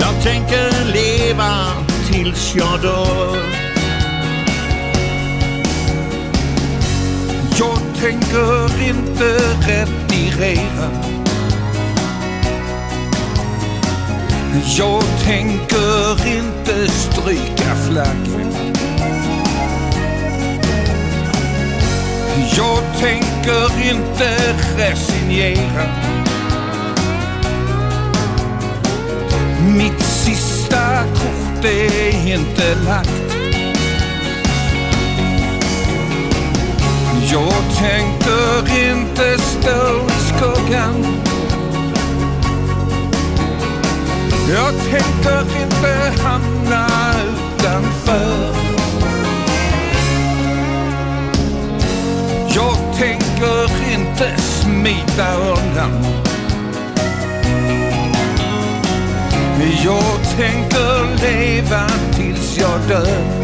[0.00, 1.66] Jag tänker leva
[2.10, 3.43] tills jag dör.
[8.04, 10.90] tänker inte retirera
[14.78, 18.52] Jag tänker inte stryka flaggen
[22.56, 25.86] Jag tänker inte resignera.
[29.76, 33.23] Mitt sista kort är inte lagt.
[37.34, 41.04] Jag tänkte inte stå i skuggan
[44.48, 46.86] Jag tänkte inte hamna
[47.28, 48.54] utanför.
[52.54, 56.04] Jag tänker inte smita undan.
[59.84, 63.43] Jag tänker leva tills jag dör.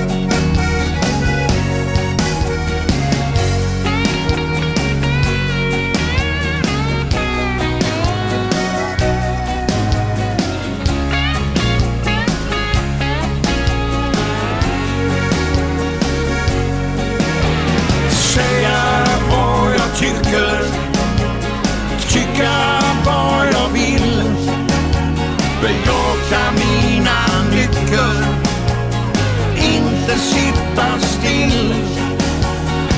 [31.40, 31.74] vill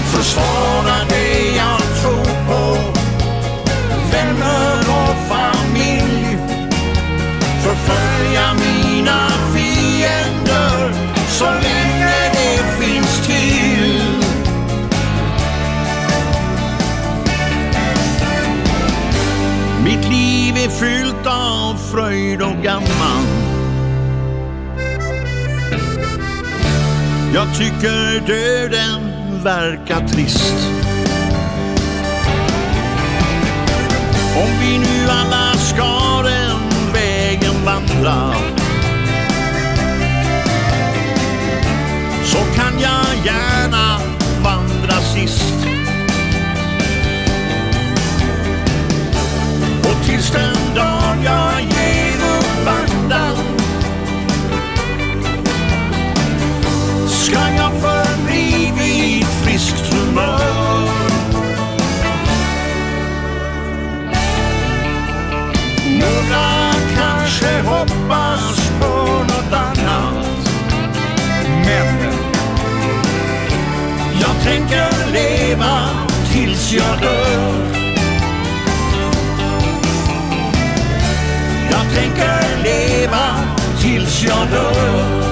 [0.05, 2.77] Försvara det jag tror på.
[4.13, 6.39] Vänner och familj.
[7.63, 10.93] Förfölja mina fiender
[11.29, 14.03] Så länge det finns till.
[19.85, 22.92] Mitt liv är fyllt av fröjd och gammal
[27.35, 29.01] Jag tycker döden
[29.45, 30.55] verkar trist.
[34.37, 38.35] Om vi nu alla ska den vägen vandra
[42.25, 43.99] Så kan jag gärna
[44.43, 45.52] vandra sist.
[76.73, 77.53] it's your girl
[81.71, 83.37] Jag tänker leva
[83.81, 85.32] tills jag dör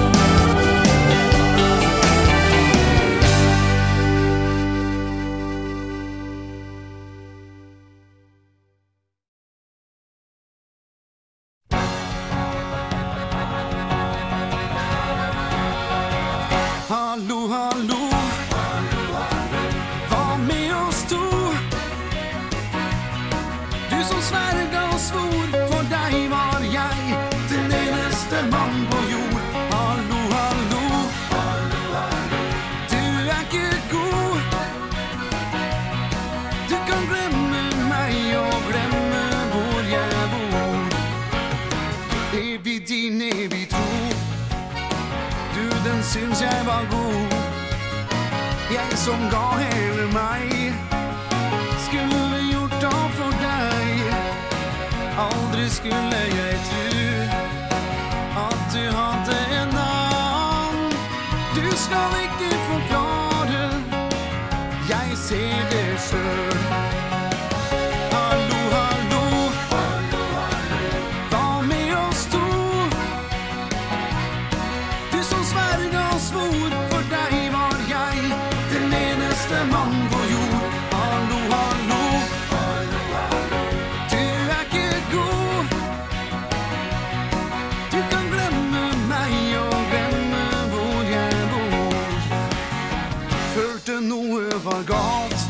[94.81, 95.41] var galt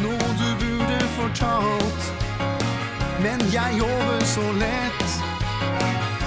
[0.00, 2.02] Noe du burde fortalt
[3.22, 5.08] Men jeg over så lett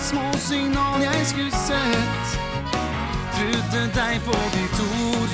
[0.01, 2.39] Små signal jeg skulle sett
[3.33, 5.31] Trudde deg på ditt ord.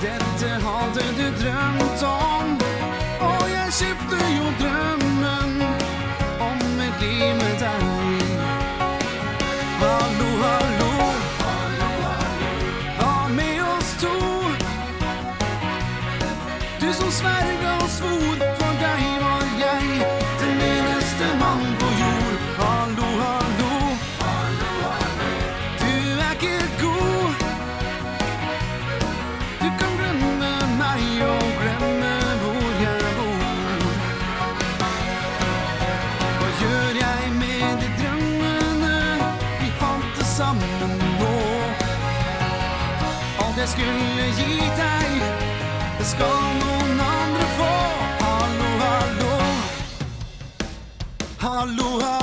[0.00, 2.56] Dette hadde du drømt om.
[3.20, 5.09] Og jeg kjøpte jo drømt
[46.20, 47.68] skal noen andre få.
[48.20, 48.70] Hallo,
[51.40, 52.19] Hallo, hallo.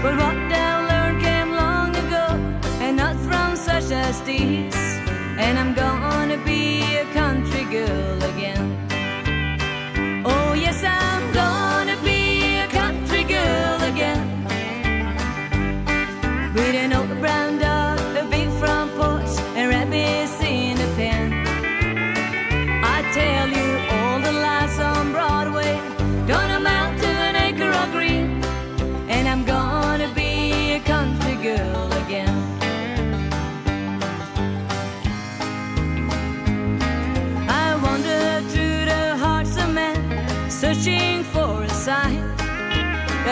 [0.00, 0.37] But what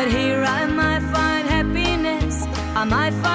[0.09, 2.47] here I might find happiness.
[2.75, 3.26] I might find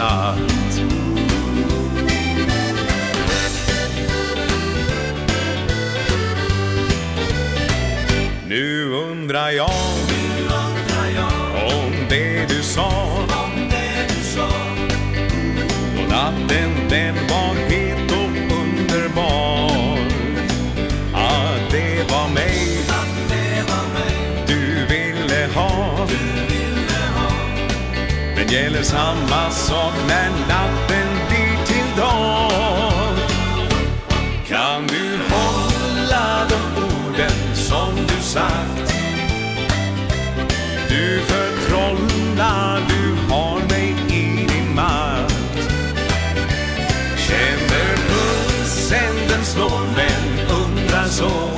[0.00, 0.82] sagt
[8.48, 9.79] Nu undrar jag
[28.80, 33.16] gäller samma sak när natten blir till dag
[34.48, 38.94] Kan du hålla de orden som du sagt?
[40.88, 45.34] Du förtrollar, du har mig i din makt.
[47.18, 51.50] Känner pulsen den slår men undrar så.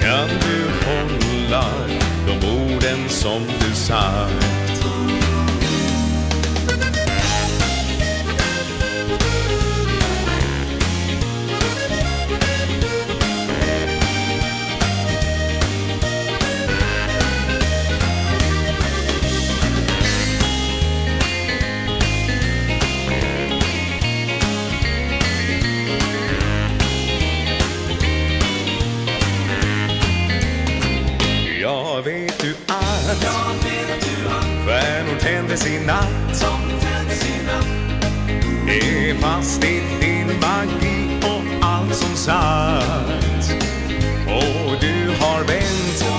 [0.00, 1.64] Kan du hålla
[2.26, 4.51] de orden som du sagt?
[35.52, 36.36] föddes i natt.
[36.36, 37.66] Som du föddes i natt.
[38.68, 43.56] Är fast i din magi och allt som sagt
[44.26, 46.11] Och du har vänt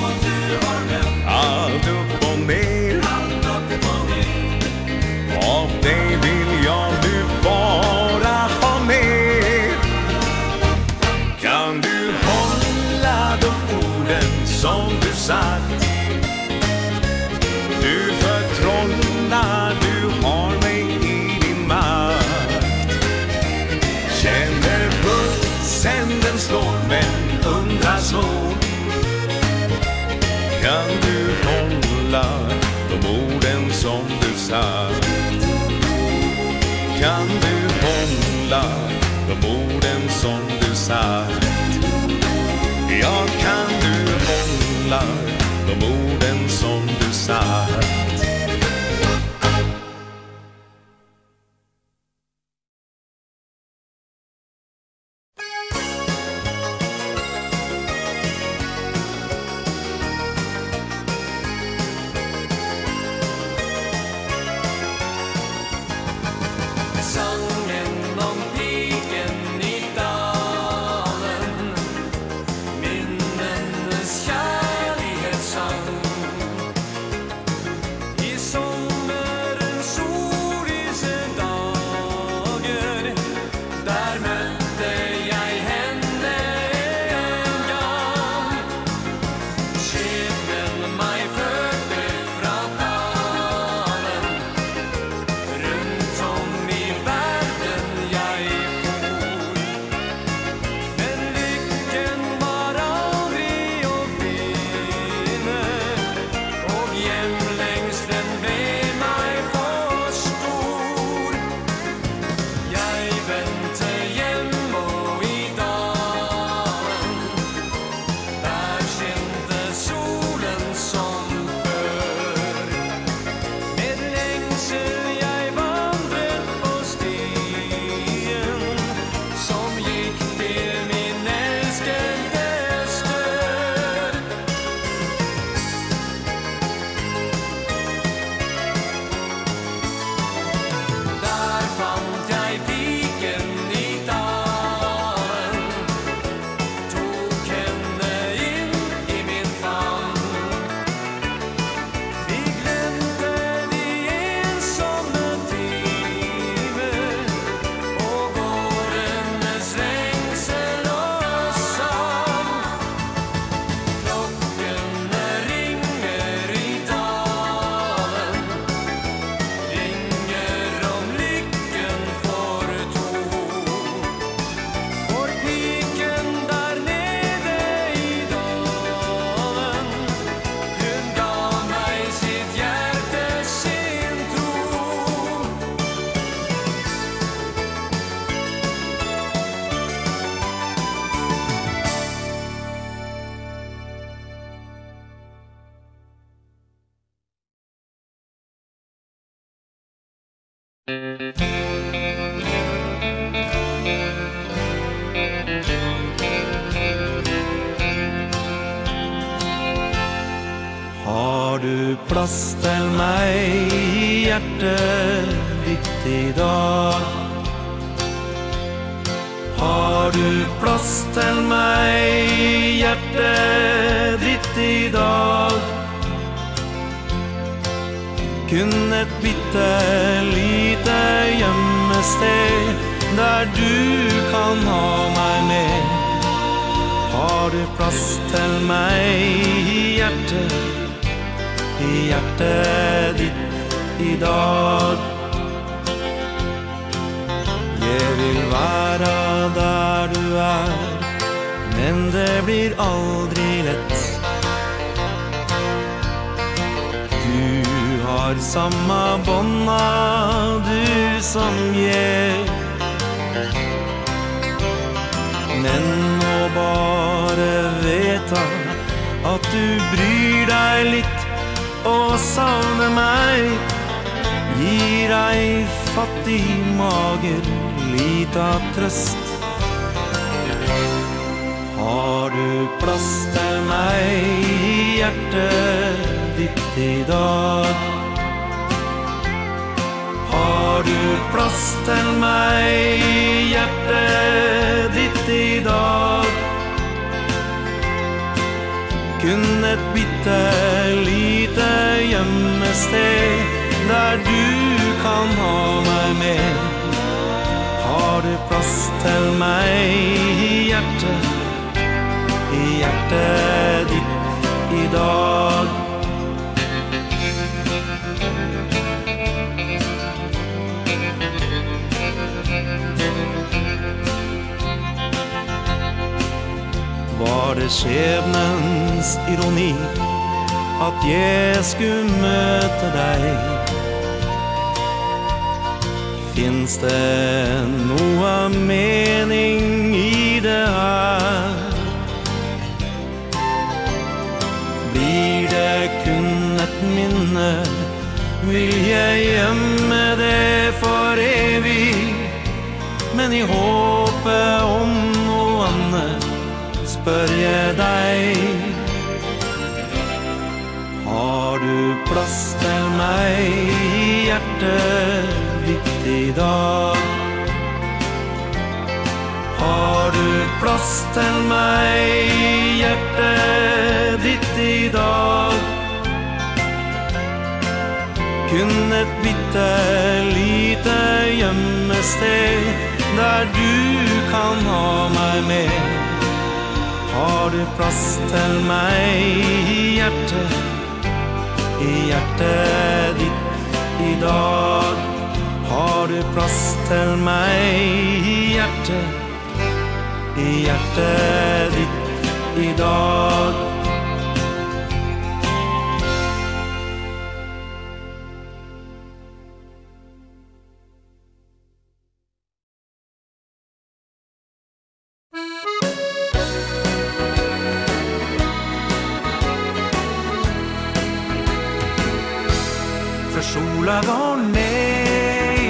[423.83, 425.63] sola var nejkväll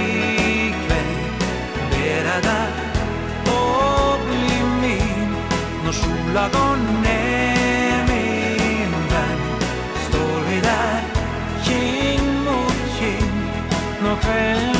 [1.91, 2.71] Bera där
[3.45, 5.35] och bli min.
[5.85, 9.39] Når sola var nej min vän
[10.09, 11.01] Står vi där,
[11.63, 13.33] king mot king
[14.03, 14.72] Når kväll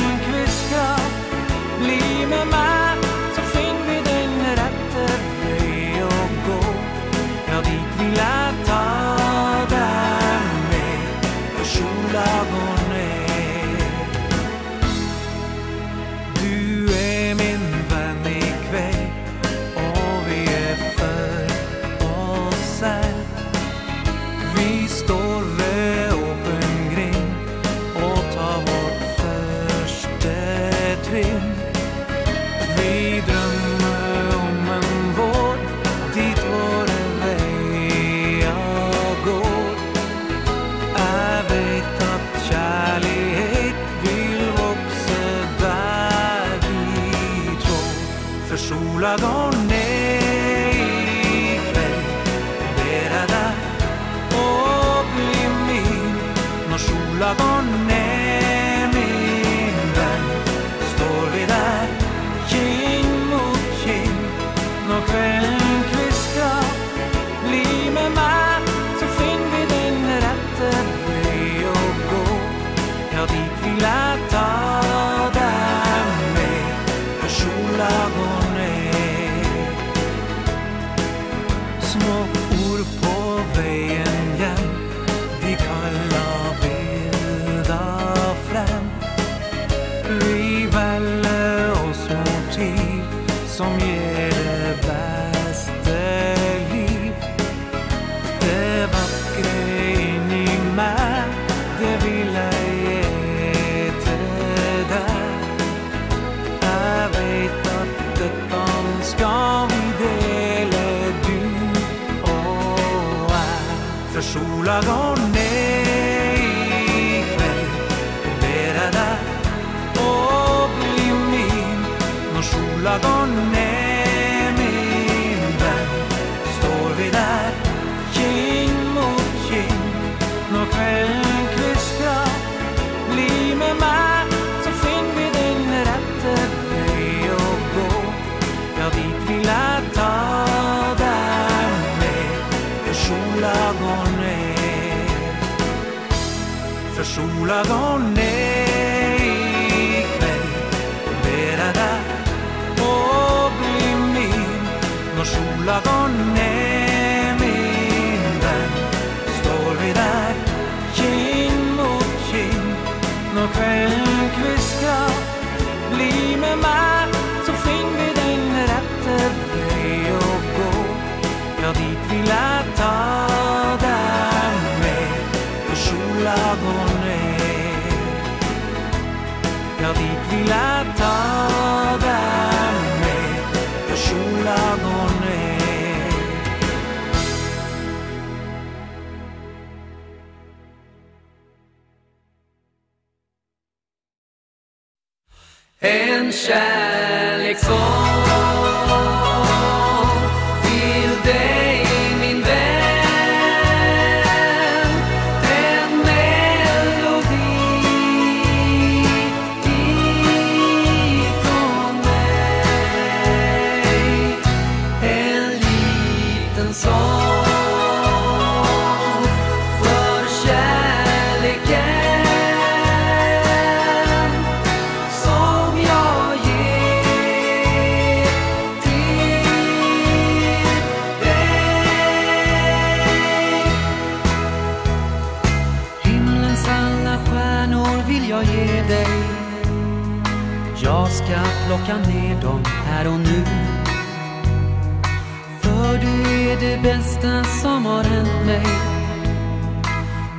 [248.46, 248.66] mig.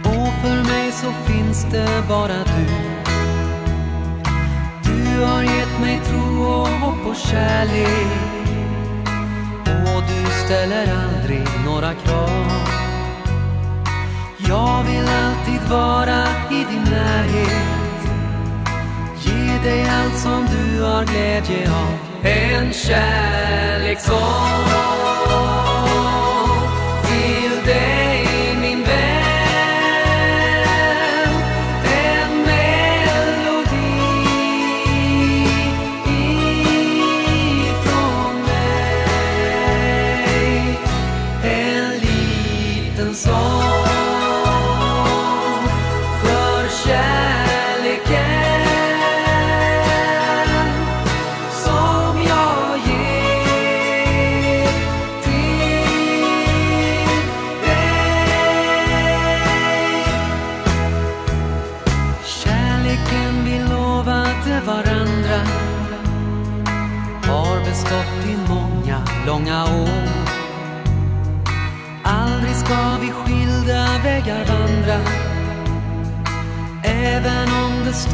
[0.04, 2.66] Och för mig så finns det bara du.
[4.84, 8.08] Du har gett mig tro och hopp och kärlek.
[9.66, 12.46] Och du ställer aldrig några krav.
[14.50, 18.02] Jag vill alltid vara i din närhet.
[19.22, 22.26] Ge dig allt som du har glädje av.
[22.26, 25.05] En kärlek som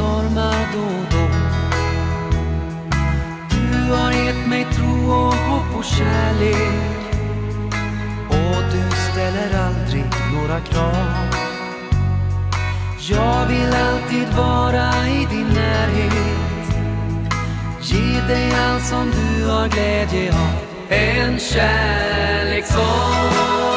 [0.02, 1.26] stormar då och då.
[3.50, 7.08] Du har gett mig tro och hopp och kärlek.
[8.30, 11.28] Och du ställer aldrig några krav.
[13.10, 16.76] Jag vill alltid vara i din närhet.
[17.82, 20.56] Ge dig allt som du har glädje av.
[20.90, 23.71] En kärlek som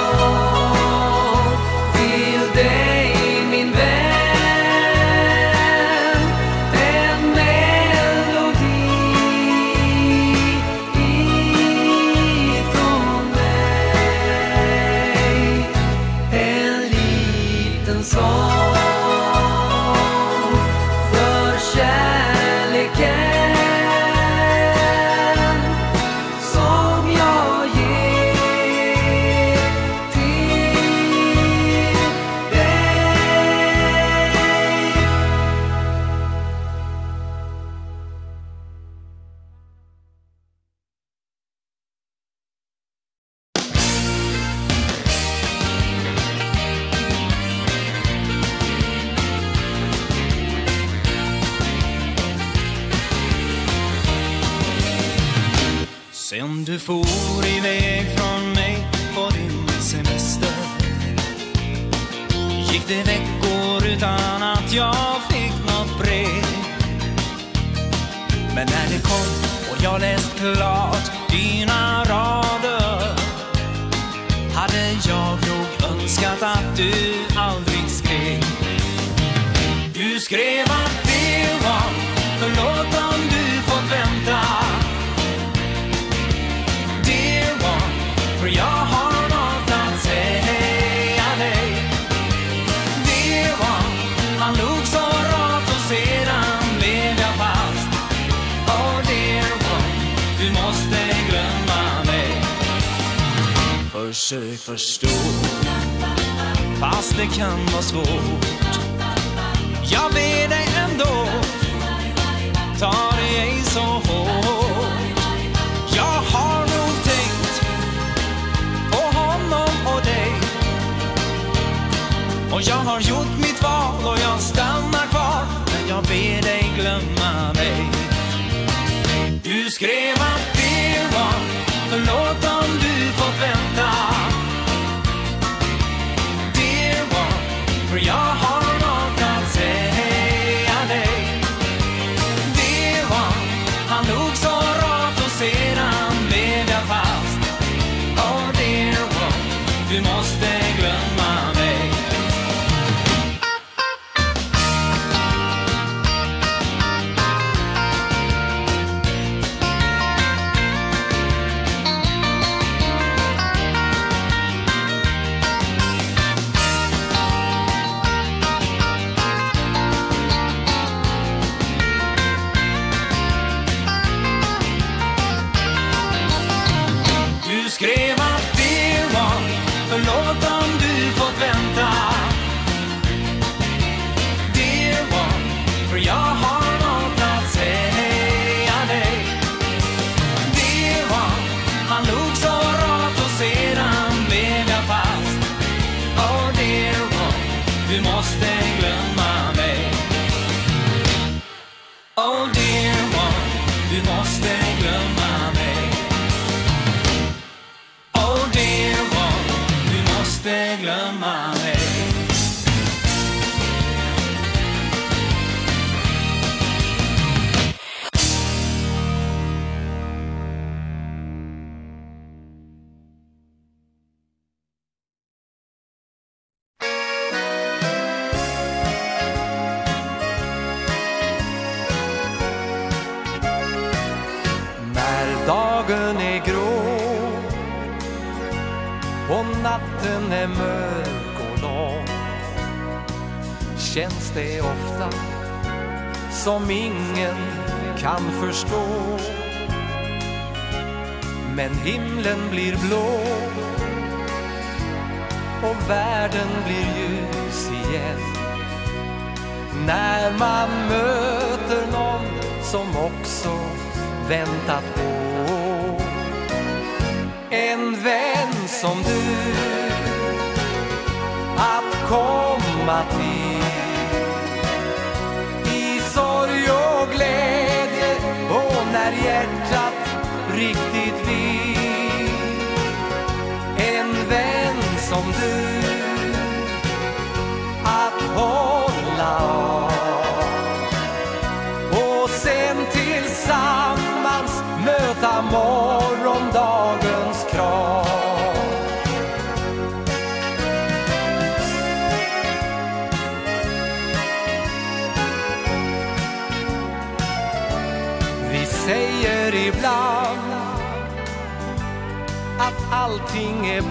[280.56, 281.03] riktigt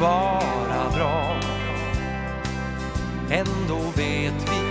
[0.04, 1.36] vara bra.
[3.30, 4.62] Ändå vet vi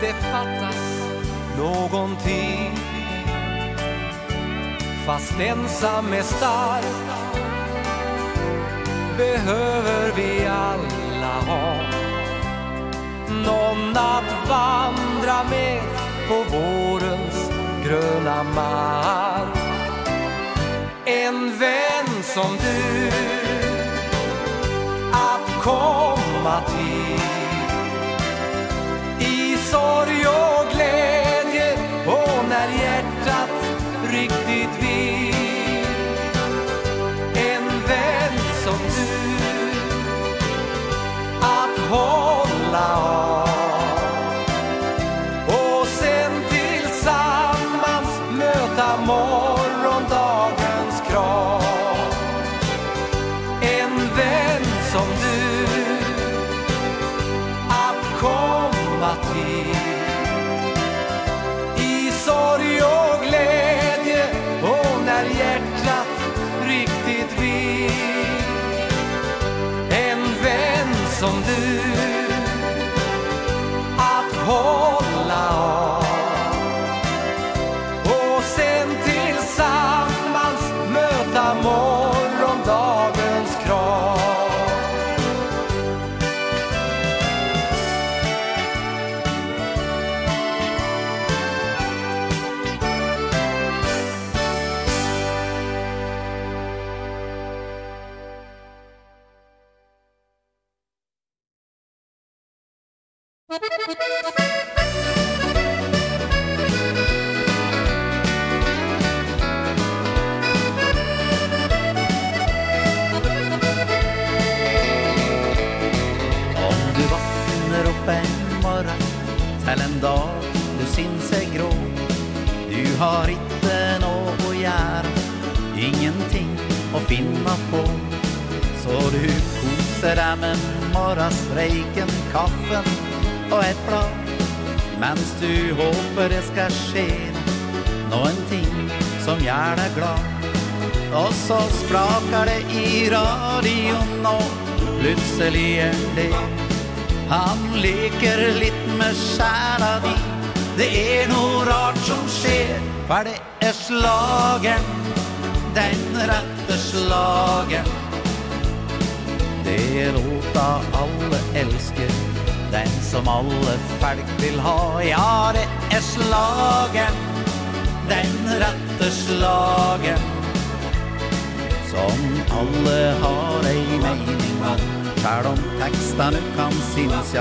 [0.00, 1.08] Det fattas
[1.58, 2.78] någonting.
[5.06, 6.84] Fast ensam är stark
[9.16, 11.76] Behöver vi alla ha.
[13.28, 15.82] Någon att vandra med
[16.28, 17.50] På vårens
[17.84, 19.58] gröna mark.
[21.04, 23.43] En vän som du
[25.64, 27.24] komma till.
[29.26, 31.72] I sorg och glädje
[32.06, 33.50] och när hjärtat
[34.10, 35.34] riktigt vill.
[37.34, 39.08] En vän som du
[41.40, 43.53] att hålla av.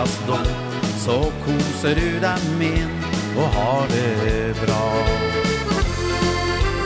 [0.04, 0.38] trivas då.
[0.98, 2.88] Så koser du deg med
[3.38, 4.94] og har det bra.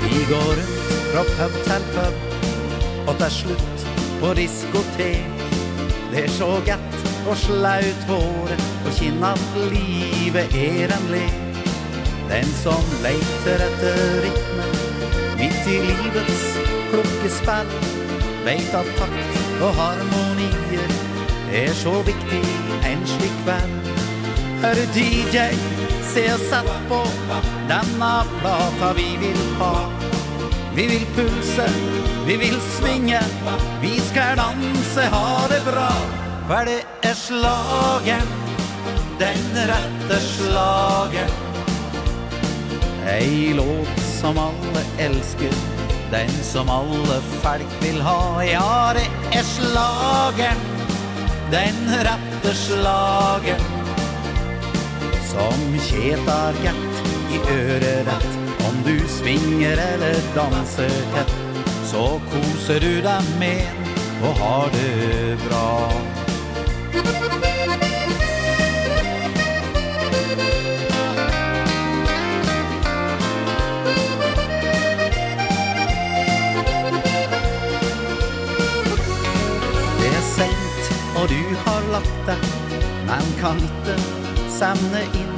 [0.02, 2.14] Vi går rundt fra pub til pub
[3.08, 3.86] Og det er slutt
[4.22, 5.44] på diskotek.
[6.12, 6.96] Det er så gett
[7.28, 11.44] og slaut håret Og kinn at livet er en lek.
[12.30, 14.68] Den som leiter etter rytme
[15.38, 16.42] Midt i livets
[16.92, 17.70] klokkespall
[18.44, 20.96] Veit at takt og harmonier
[21.54, 22.17] Er så viktig
[23.48, 23.70] vän.
[24.62, 25.38] Hör du DJ,
[26.04, 27.04] se oss satt på.
[27.68, 29.92] Denna plata vi vill ha.
[30.76, 31.70] Vi vill pulse,
[32.28, 33.22] vi vill svinge
[33.82, 35.92] Vi ska danse, ha det bra.
[36.48, 38.28] För det är slagen
[39.20, 41.30] Den rette slagen.
[43.08, 45.52] Ei låt som alle elsker
[46.12, 48.44] Den som alle folk vil ha.
[48.44, 50.58] Ja, det er slagen
[51.52, 53.62] Den rette vinterslaget
[55.26, 58.26] Som kjetar gatt i øret
[58.68, 61.34] Om du svinger eller danser tett
[61.84, 63.84] Så koser du deg med
[64.18, 66.07] og har det bra.
[81.98, 82.38] vakta
[83.08, 83.98] Man kan ikke
[84.54, 85.36] samne inn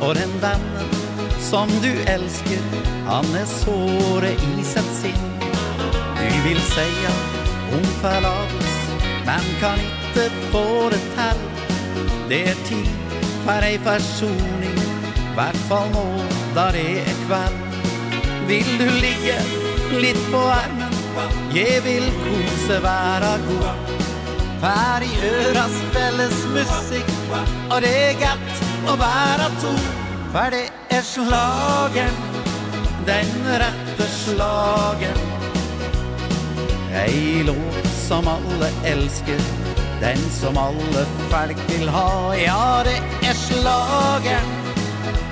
[0.00, 1.00] Og den vennen
[1.44, 2.62] som du elsker.
[3.06, 5.26] Han er såre i sitt sinn.
[6.16, 7.12] Du vil seia
[7.76, 8.78] om forlates
[9.28, 11.44] Man kan ikke få det til
[12.32, 14.80] Det er tid for ei forsoning
[15.34, 16.06] Hvertfall nå
[16.54, 17.56] da det er kveld.
[18.46, 19.34] Vil du ligge
[19.98, 20.94] litt på armen?
[21.54, 24.03] Jeg vil kose være god.
[24.64, 27.04] Här i øra spilles musik
[27.70, 29.76] Och det är gatt att være to.
[30.32, 32.14] För det är slagen.
[33.06, 35.18] Den rette slagen.
[36.94, 39.40] Ei låt som alle elsker.
[40.00, 42.36] Den som alle folk vil ha.
[42.36, 44.46] Ja, det er slagen.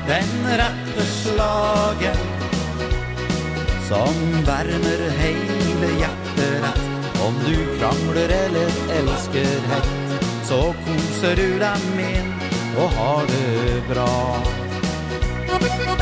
[0.08, 2.16] Den rette slagen.
[3.88, 6.91] Som värmer hele hjertet rett.
[7.26, 8.68] Om du krangler eller
[8.98, 12.32] elsker hett Så koser du deg min
[12.72, 14.08] og har det bra.
[15.48, 16.01] Musikk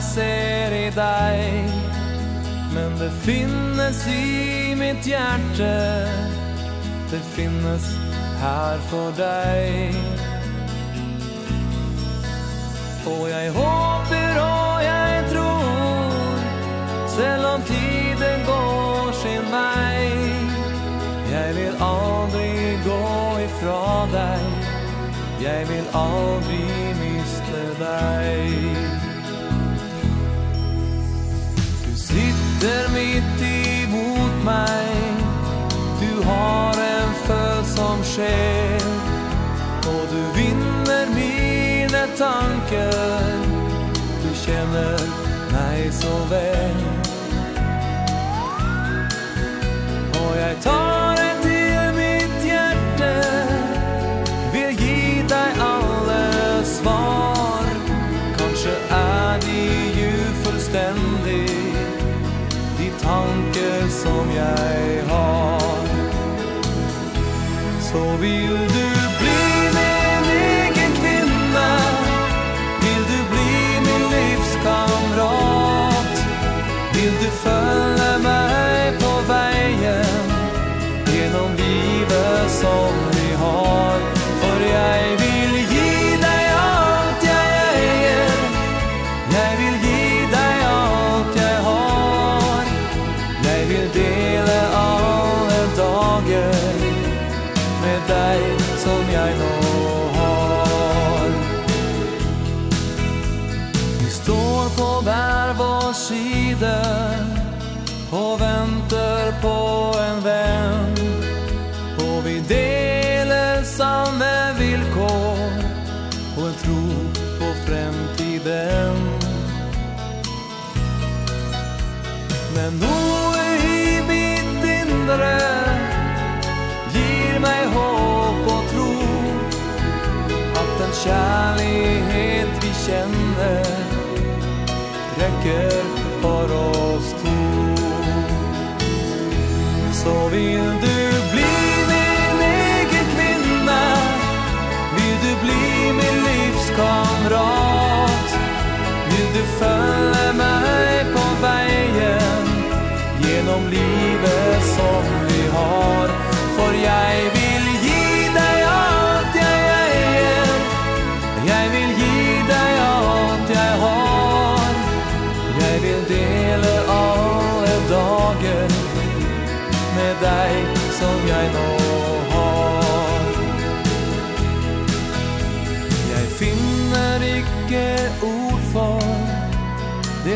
[0.00, 1.64] jeg ser i dig.
[2.72, 6.08] Men det finnes i mitt hjerte.
[7.10, 7.82] Det finnes
[8.40, 9.94] här för dig
[13.06, 16.10] Och jag håper og jag tror
[17.08, 20.10] Selv om tiden går sin vei
[21.32, 24.40] Jag vill aldrig gå ifrån dig
[25.40, 28.19] Jag vill aldrig miste deg.
[32.60, 34.96] Där mitt emot mig.
[36.00, 38.80] Du har en föl som sker
[39.86, 43.32] Och du vinner mina tankar.
[44.22, 44.98] Du känner
[45.52, 46.89] mig så väl.
[67.92, 68.99] Så vill du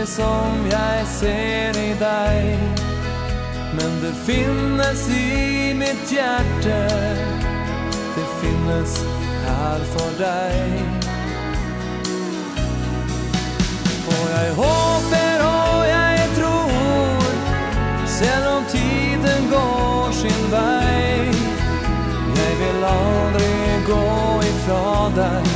[0.06, 2.58] som jeg ser i deg
[3.74, 6.78] Men det finnes i mitt hjerte.
[8.16, 8.98] Det finnes
[9.46, 10.76] her for deg
[14.12, 17.24] Og jeg håper og jeg tror
[18.18, 21.32] Selv om tiden går sin vei
[22.40, 23.50] Jeg vil aldri
[23.88, 24.04] gå
[24.52, 24.84] ifra
[25.16, 25.52] deg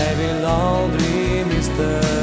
[0.00, 2.21] Jeg vil aldri miste deg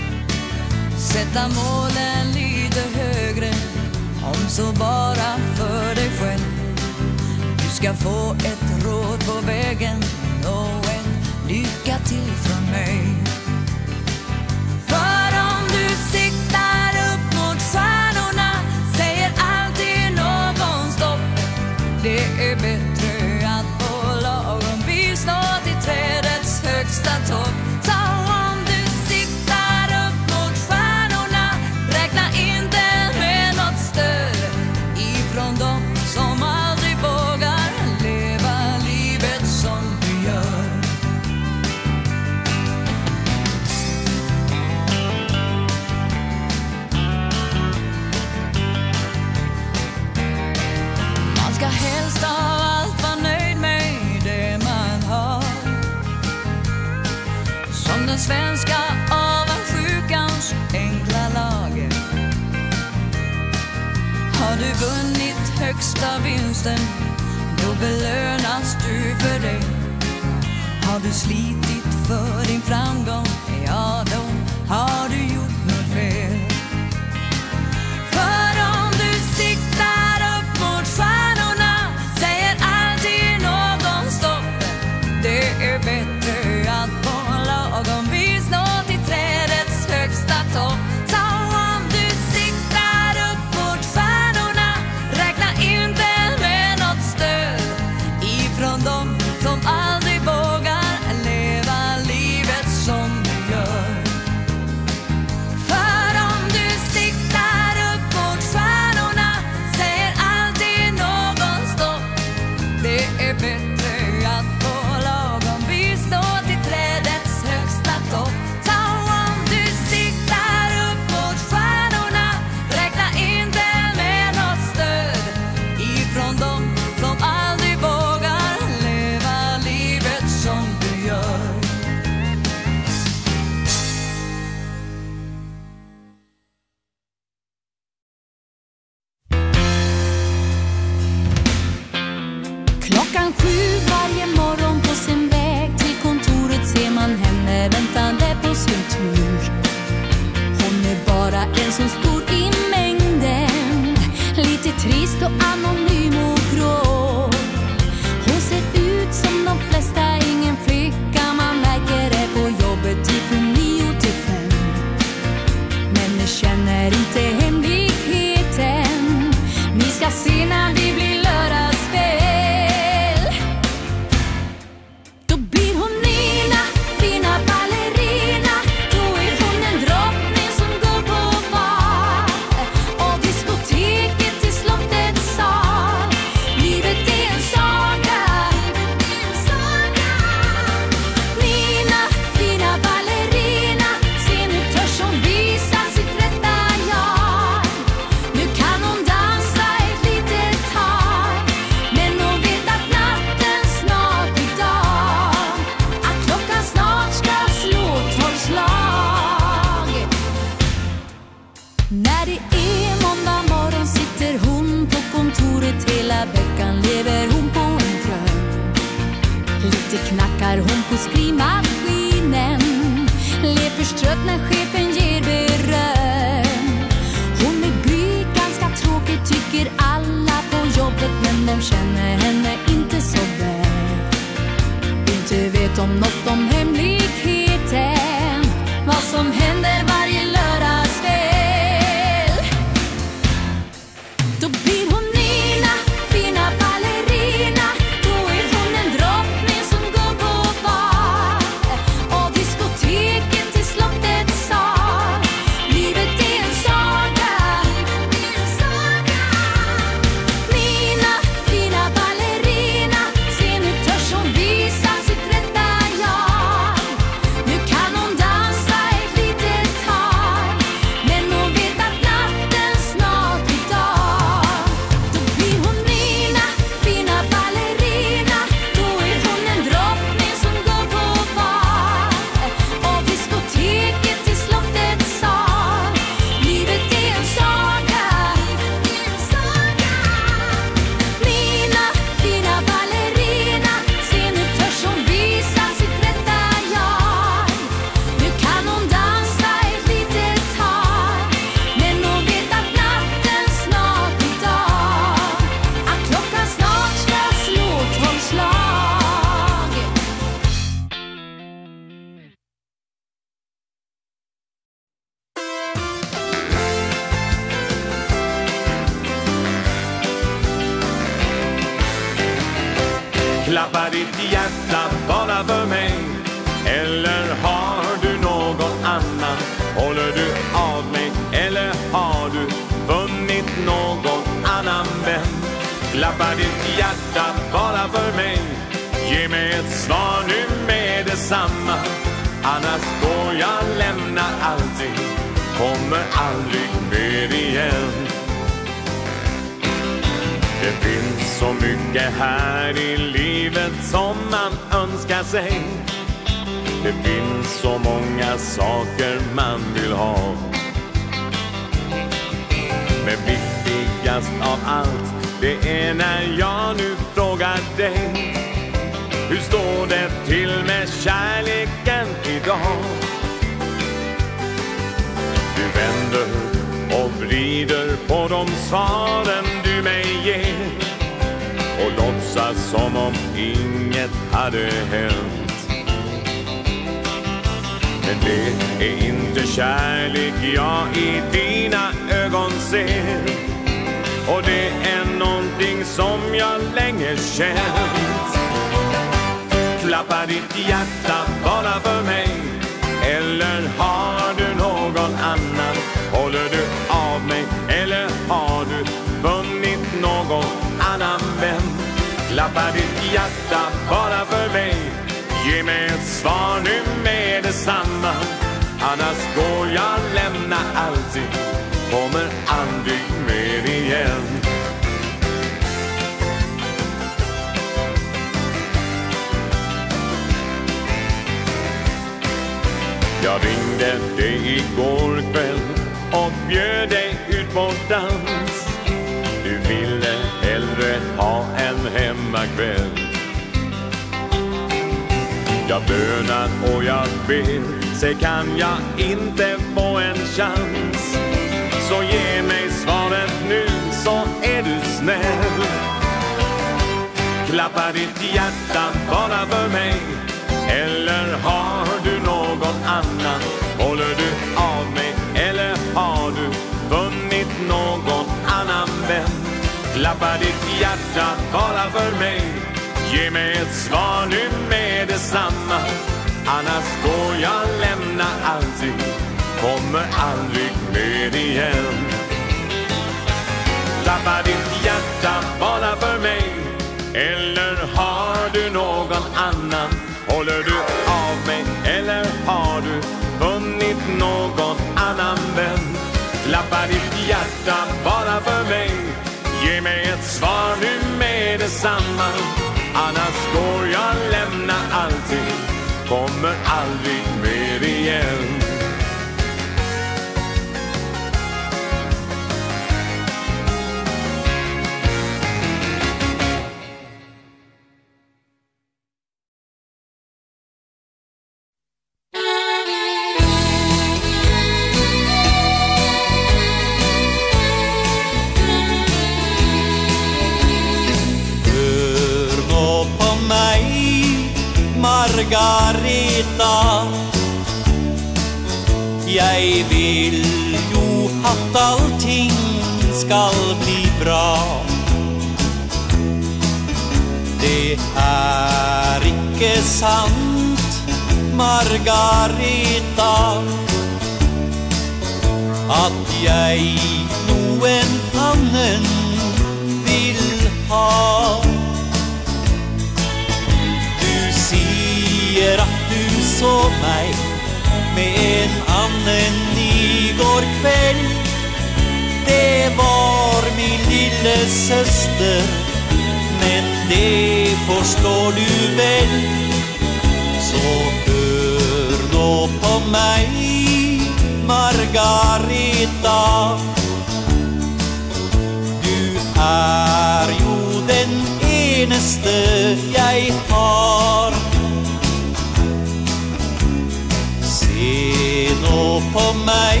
[599.16, 600.00] så på mig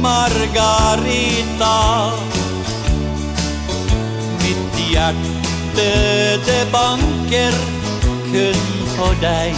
[0.00, 1.76] Margareta
[4.40, 5.90] Mitt hjärte
[6.46, 7.52] det banker
[8.32, 9.54] kun for deg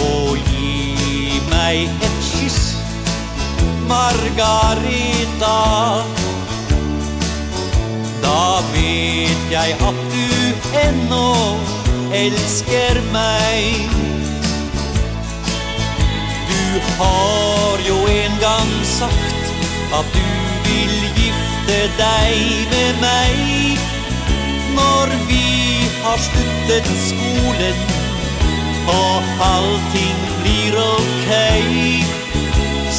[0.00, 2.76] Og gi meg et kyss
[3.88, 5.60] Margareta
[8.24, 10.28] Da vet jeg at du
[10.86, 11.32] ennå
[12.24, 14.17] elsker meg
[16.68, 19.52] Du har jo en gang sagt
[19.98, 20.24] At du
[20.66, 23.78] vil gifte deg med meg.
[24.76, 25.46] Når vi
[26.02, 27.80] har sluttet skolen
[28.98, 31.32] Og allting blir ok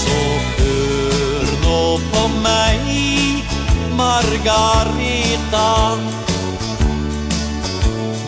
[0.02, 0.18] Så
[0.58, 2.90] hør nå på meg
[4.00, 5.70] Margareta.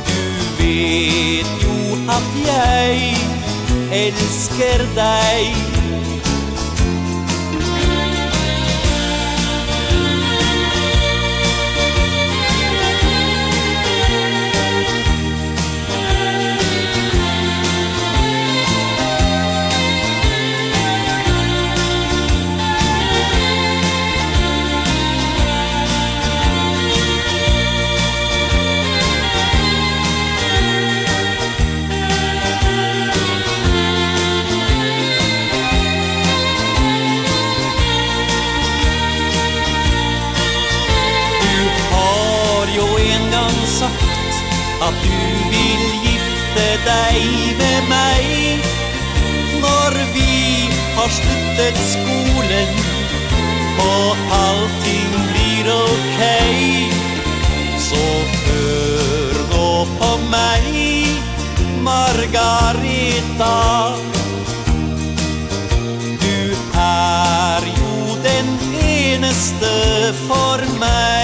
[0.05, 1.77] Du vet jo
[2.11, 3.30] at jeg
[3.91, 5.55] elsker deg.
[5.67, 5.70] y
[44.91, 45.17] at du
[45.55, 48.69] vil gifte deg med meg.
[49.61, 52.71] Når vi har sluttet skolen
[53.85, 56.21] Og allting blir ok
[57.85, 58.01] Så
[58.45, 60.67] hør nå på meg
[61.85, 63.55] Margareta
[66.25, 66.37] Du
[66.81, 69.73] er jo den eneste
[70.27, 71.20] for meg.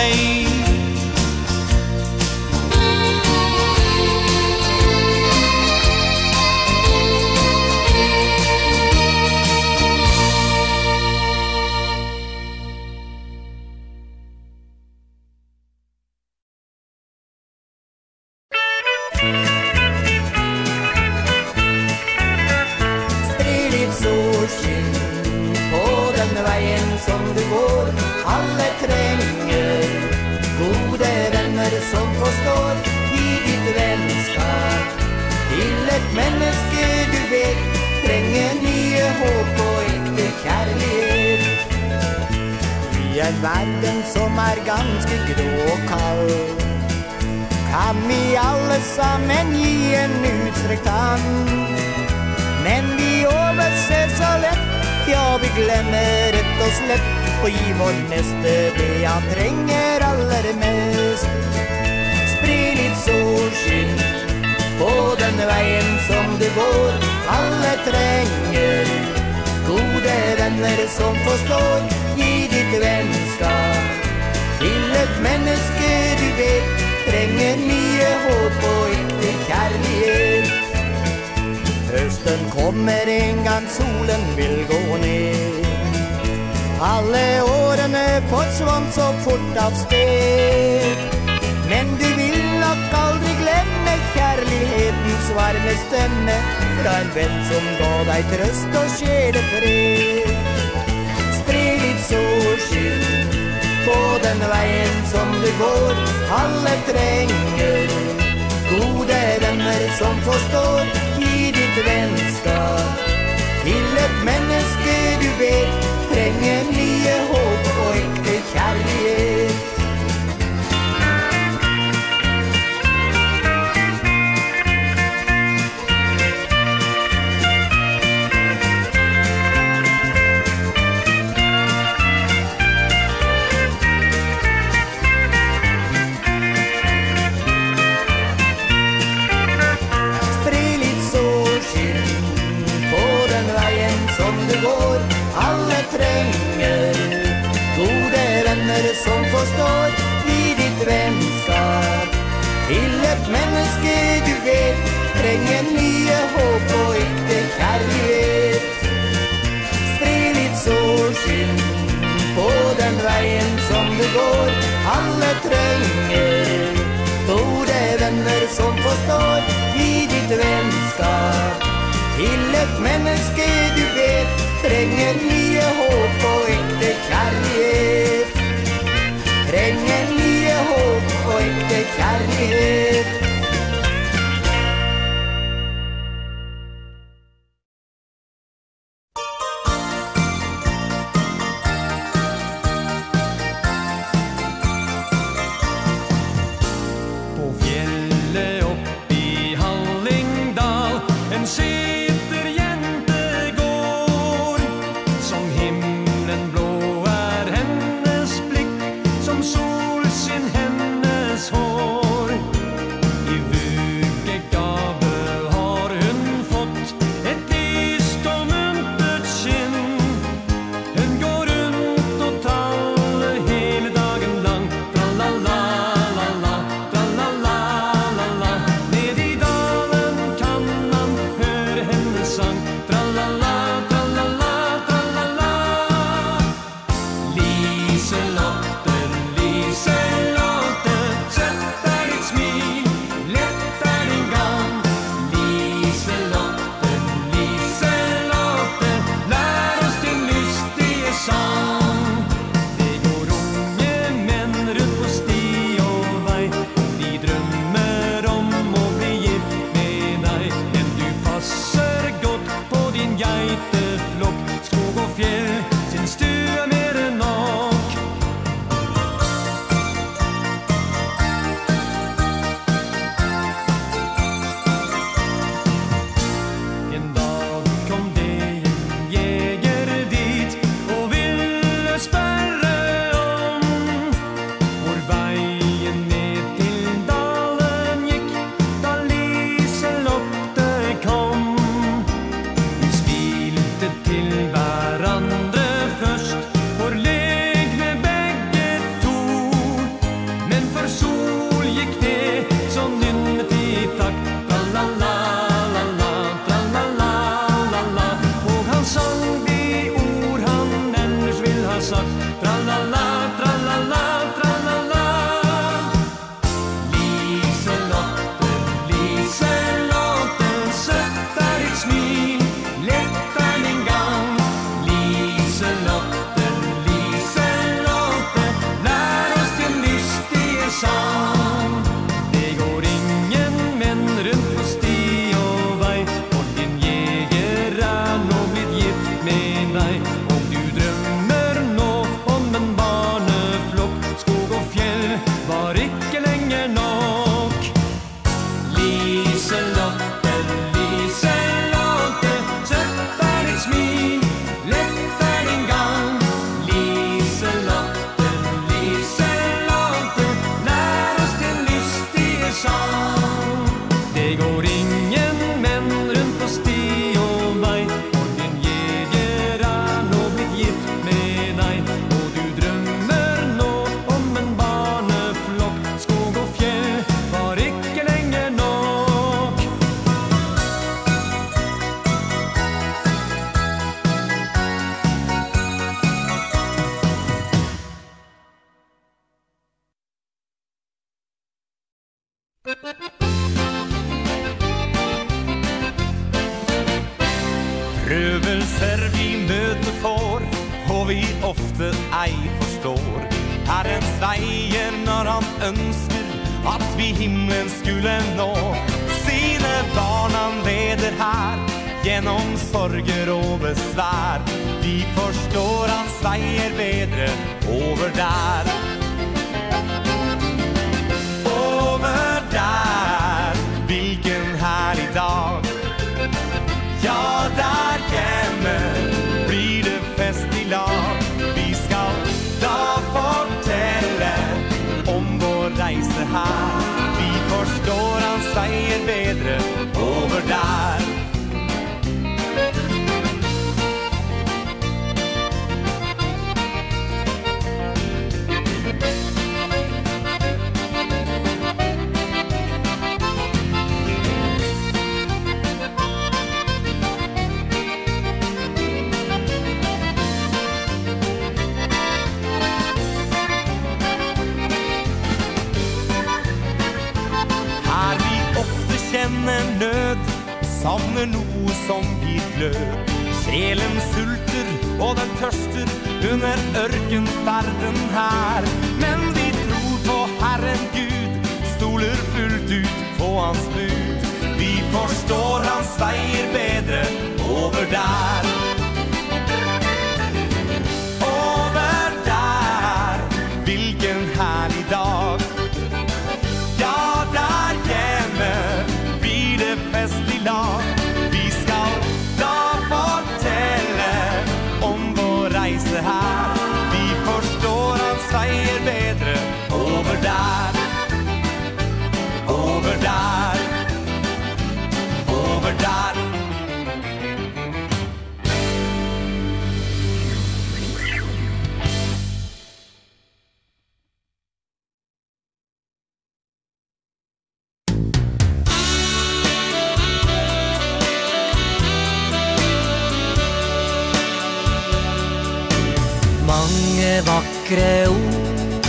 [537.28, 538.88] vakre ord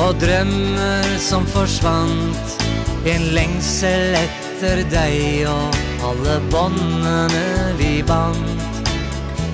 [0.00, 2.56] Og drømmer som försvant
[3.06, 5.74] En längsel efter dig Och
[6.08, 8.60] alla båndene vi band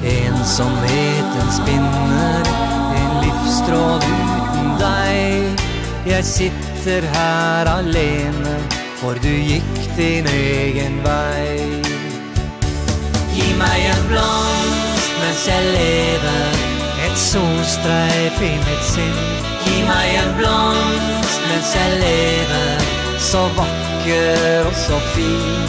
[0.05, 2.43] Ensomheten spinner
[2.97, 5.65] En livstråd uten deg.
[6.07, 8.59] Jeg sitter her alene
[9.01, 11.83] For du gikk din egen vei.
[13.35, 16.66] Gi meg en blomst mens jeg lever
[17.17, 19.21] et solstreif i mitt sinn.
[19.65, 22.85] Gi meg en blomst mens jeg lever
[23.29, 25.63] Så vakker og så fin.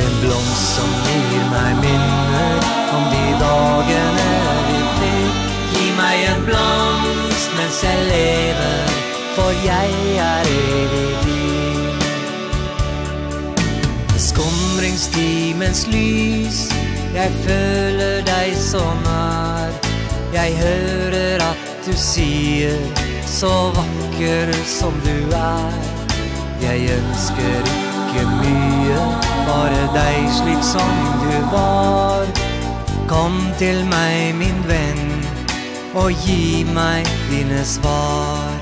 [0.00, 2.56] En blomst som gir meg minner
[2.96, 4.30] Om de dagene
[4.68, 5.36] vi fikk.
[5.74, 8.98] Gi meg en blomst mens jeg lever
[9.36, 11.86] For jeg er evig din.
[14.30, 16.66] Skomringstimens lys
[17.14, 19.91] Jeg føler deg så nær.
[20.32, 22.78] Jeg hører at du sier
[23.26, 25.74] Så vakker som du er.
[26.62, 29.02] Jeg ønsker ikke mye
[29.44, 32.24] Bare deg slik som du var.
[33.12, 35.04] Kom til meg, min venn
[36.00, 38.56] Og gi meg dine svar.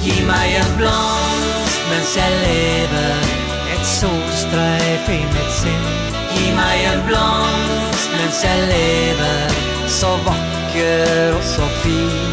[0.00, 3.28] Gi meg en blomst mens jeg lever
[3.76, 5.86] Et solstreif i mitt sinn.
[6.32, 12.32] Gi meg en blomst mens jeg lever så vacker och så fin.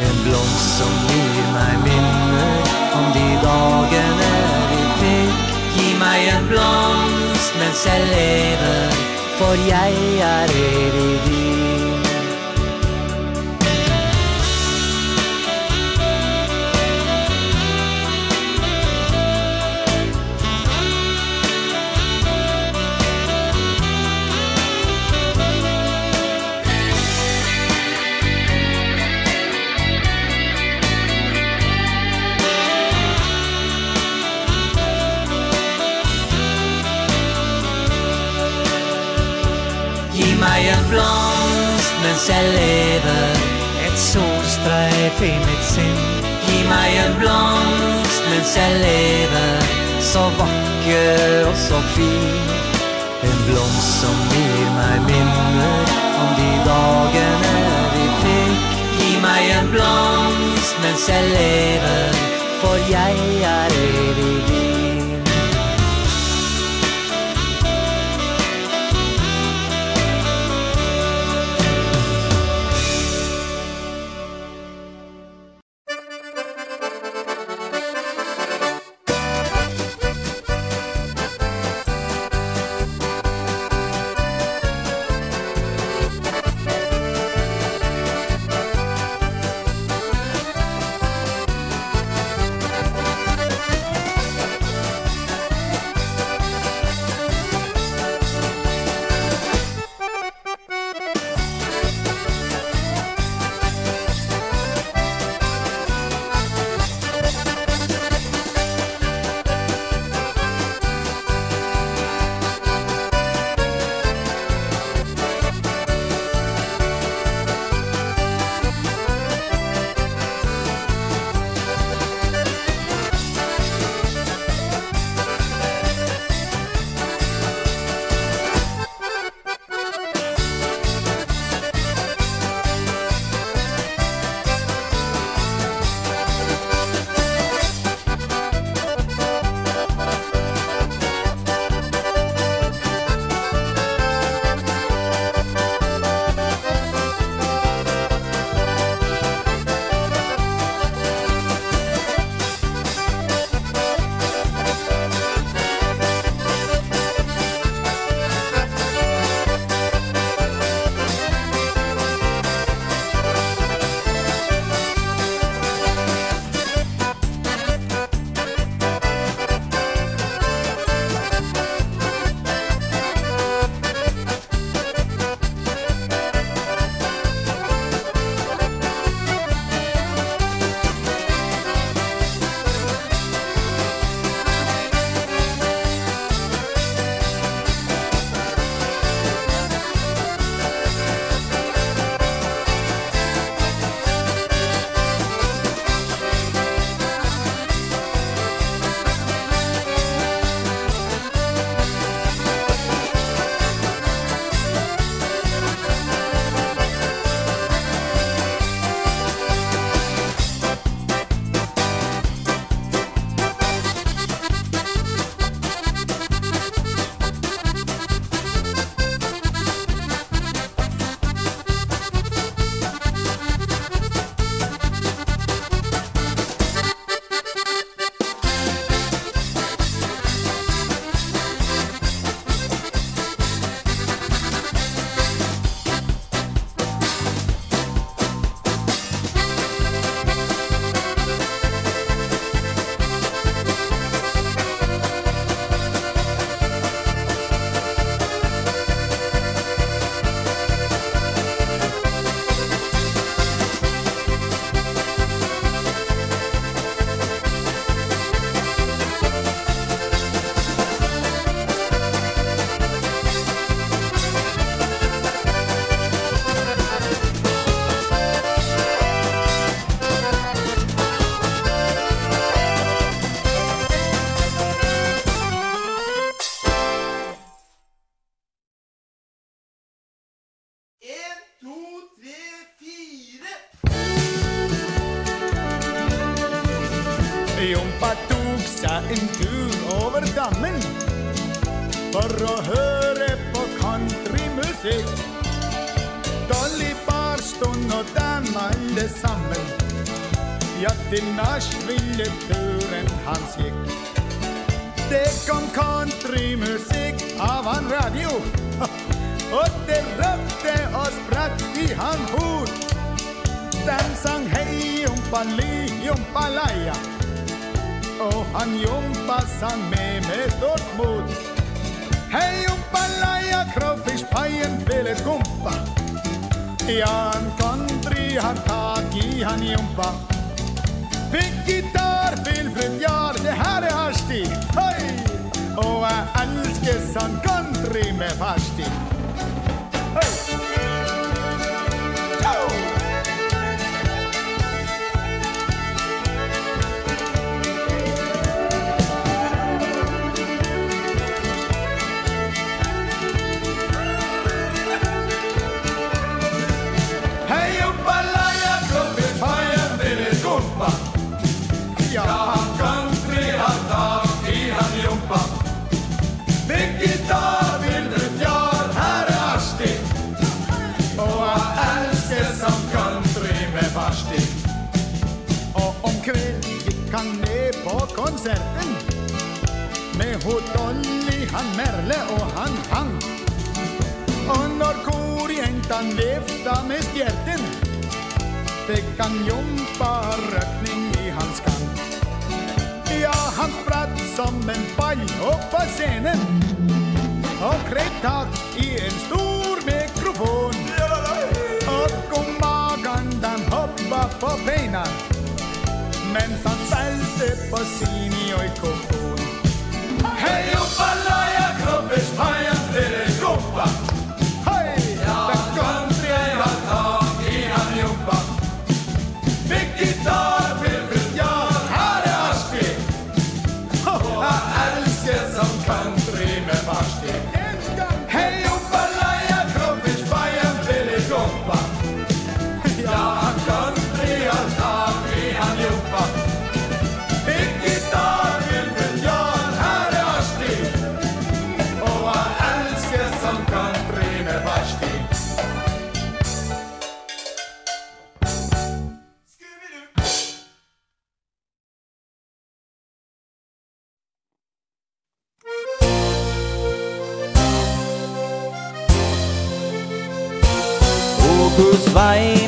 [0.00, 2.58] En blomst som ger mig minner
[2.94, 4.32] om de dagarna
[4.70, 8.90] vi fick Gi mig en blomst mens jeg lever,
[9.38, 11.24] for jeg er evig.
[11.26, 11.43] din
[40.94, 43.42] blomst mens jeg lever
[43.86, 46.02] Et solstreif i mit sinn.
[46.46, 49.72] Gi meg en blomst mens jeg lever
[50.10, 52.52] Så vakker og så fin.
[53.24, 57.56] En blomst som gir meg minner Om de dagene
[57.94, 58.78] vi fikk.
[58.98, 62.22] Gi meg en blomst mens jeg lever
[62.62, 64.73] For jeg er evig din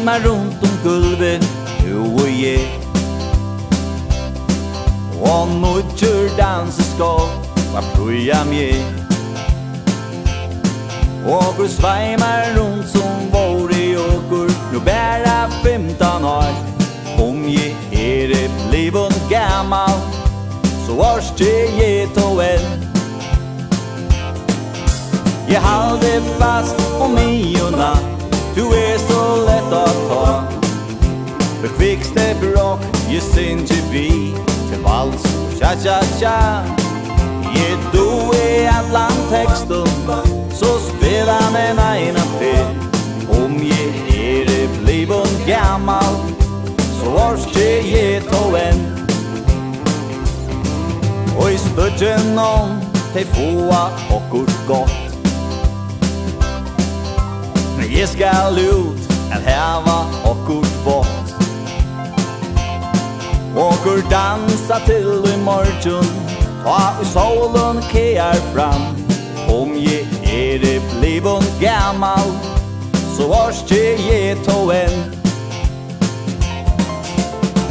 [0.07, 0.46] Marrom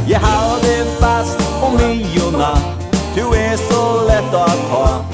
[0.08, 2.58] Jag har det fast om miljona
[3.14, 5.04] Du är så lätt att ta.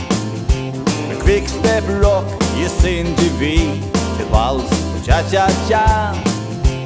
[1.08, 2.24] Men kvickstep rock
[2.60, 3.82] Je sin du vi
[4.16, 5.86] Til vals og tja tja tja.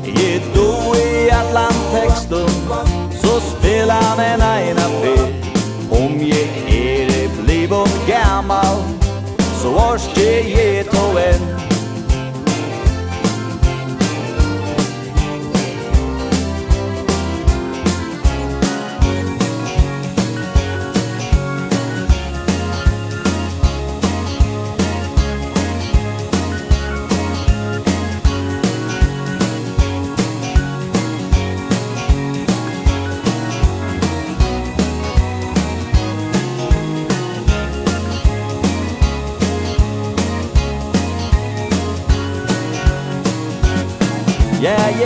[0.04, 2.50] Je du i atlan tekstun
[3.22, 5.26] Så spela men eina fyr
[5.90, 8.78] Om je er bliv og gammal
[9.62, 11.35] Så orske je to er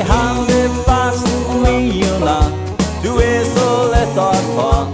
[0.01, 0.71] vi handen
[3.03, 4.87] Du är så lätt att ta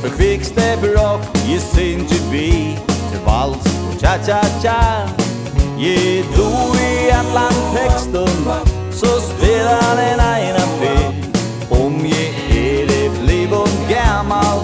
[0.00, 2.78] För kvickste bråk i sin vi
[3.10, 3.64] Till vals
[4.00, 5.08] cha-cha-cha
[5.78, 8.56] Je du i atlan texterna
[8.92, 11.14] so spelar den ena fel
[11.70, 14.60] Om je är det blivit gammal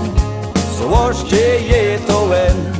[0.78, 2.76] Så vars je je to en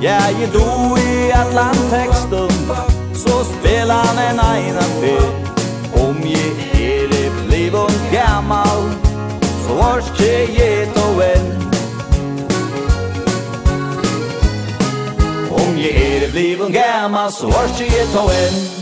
[0.00, 2.76] Ja, je du i atlan texterna
[3.14, 5.45] so spelar den ena fel
[8.16, 8.82] gammal
[9.66, 11.48] Så orske jeg då enn
[15.50, 18.75] Om jeg er blivun gammal Så orske jeg då enn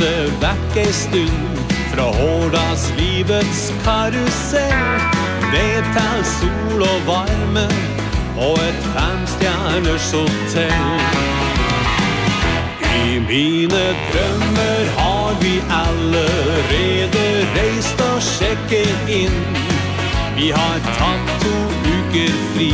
[0.00, 5.00] huset vekk ei stund Fra hårdas livets karusell.
[5.52, 7.66] Det til sol og varme
[8.36, 11.00] Og et femstjerners hotell.
[13.00, 19.42] I mine drømmer har vi allerede reist og sjekket inn.
[20.36, 21.56] Vi har tatt to
[21.96, 22.72] uker fri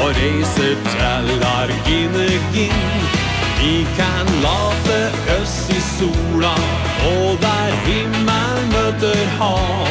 [0.00, 3.17] Og reiser til Arginegin
[3.60, 5.10] Vi kan late
[5.42, 6.54] oss i sola
[7.10, 9.88] Og der himmel møter hav.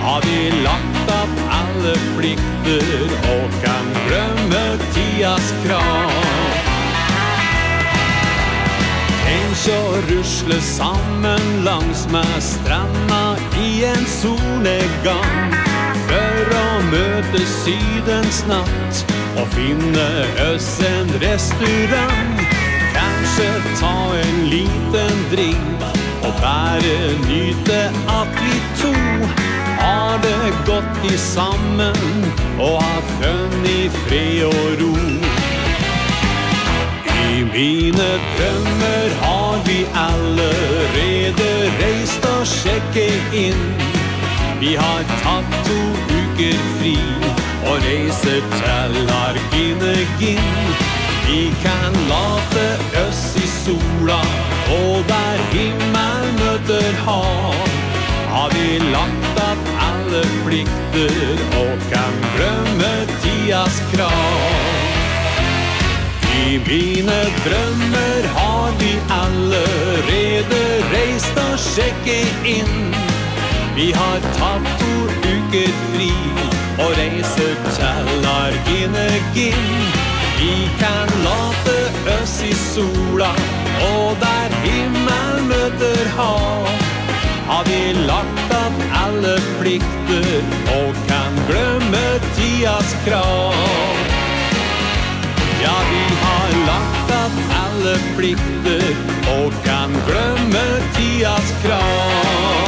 [0.00, 6.16] Har vi lagt opp alle plikter Og kan glemme tidas krav?
[9.26, 15.56] Tenk å rusle sammen langs med stranda I en solnedgang.
[16.06, 19.04] For å møte sydens natt
[19.36, 20.08] Og finne
[20.48, 22.35] oss en restaurant
[23.36, 25.82] kanskje ta en liten drink
[26.22, 26.96] Og bare
[27.28, 28.92] nyte at vi to
[29.78, 34.94] Har det godt i sammen Og har fønn i fred og ro.
[37.36, 41.50] I mine drømmer har vi allerede
[41.80, 43.62] reist og sjekket inn.
[44.60, 45.78] Vi har tatt to
[46.16, 46.96] uker fri
[47.68, 50.85] Og reiser til Arginegin
[51.26, 52.66] Vi kan late
[53.08, 54.20] oss i sola
[54.70, 57.54] Og der himmel møter hav.
[58.30, 62.92] Har vi lagt av alle plikter Og kan glemme
[63.24, 64.46] tidas krav.
[66.46, 70.62] I mine drømmer har vi allerede
[70.94, 72.94] reist og sjekket inn.
[73.74, 74.94] Vi har tatt to
[75.26, 76.12] uker fri
[76.78, 80.05] Og reiser til Argenegin.
[80.38, 81.76] Vi kan late
[82.22, 83.30] oss i sola
[83.86, 86.66] Og der himmel møter hav.
[87.48, 90.44] Har vi lagt at alle plikter
[90.76, 92.04] Og kan glemme
[92.36, 93.56] tidas krav?
[95.62, 98.88] Ja, vi har lagt at alle plikter
[99.38, 100.66] Og kan glemme
[100.98, 102.65] tidas krav.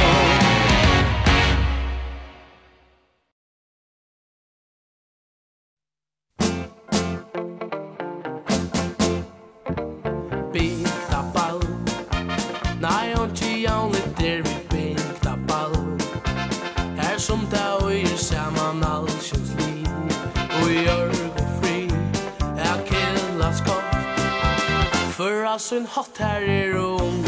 [25.59, 27.28] sin hatt her i rom.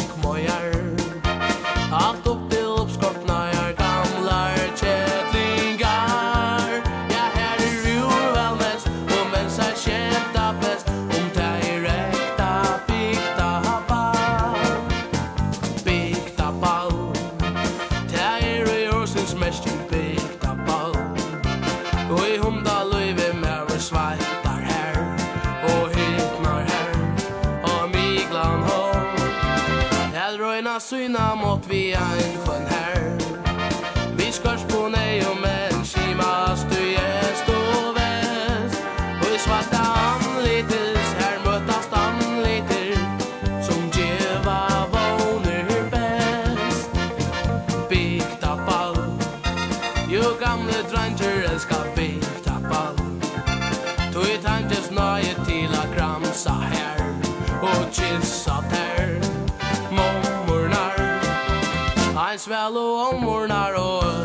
[62.71, 64.20] Hallå om morgnar och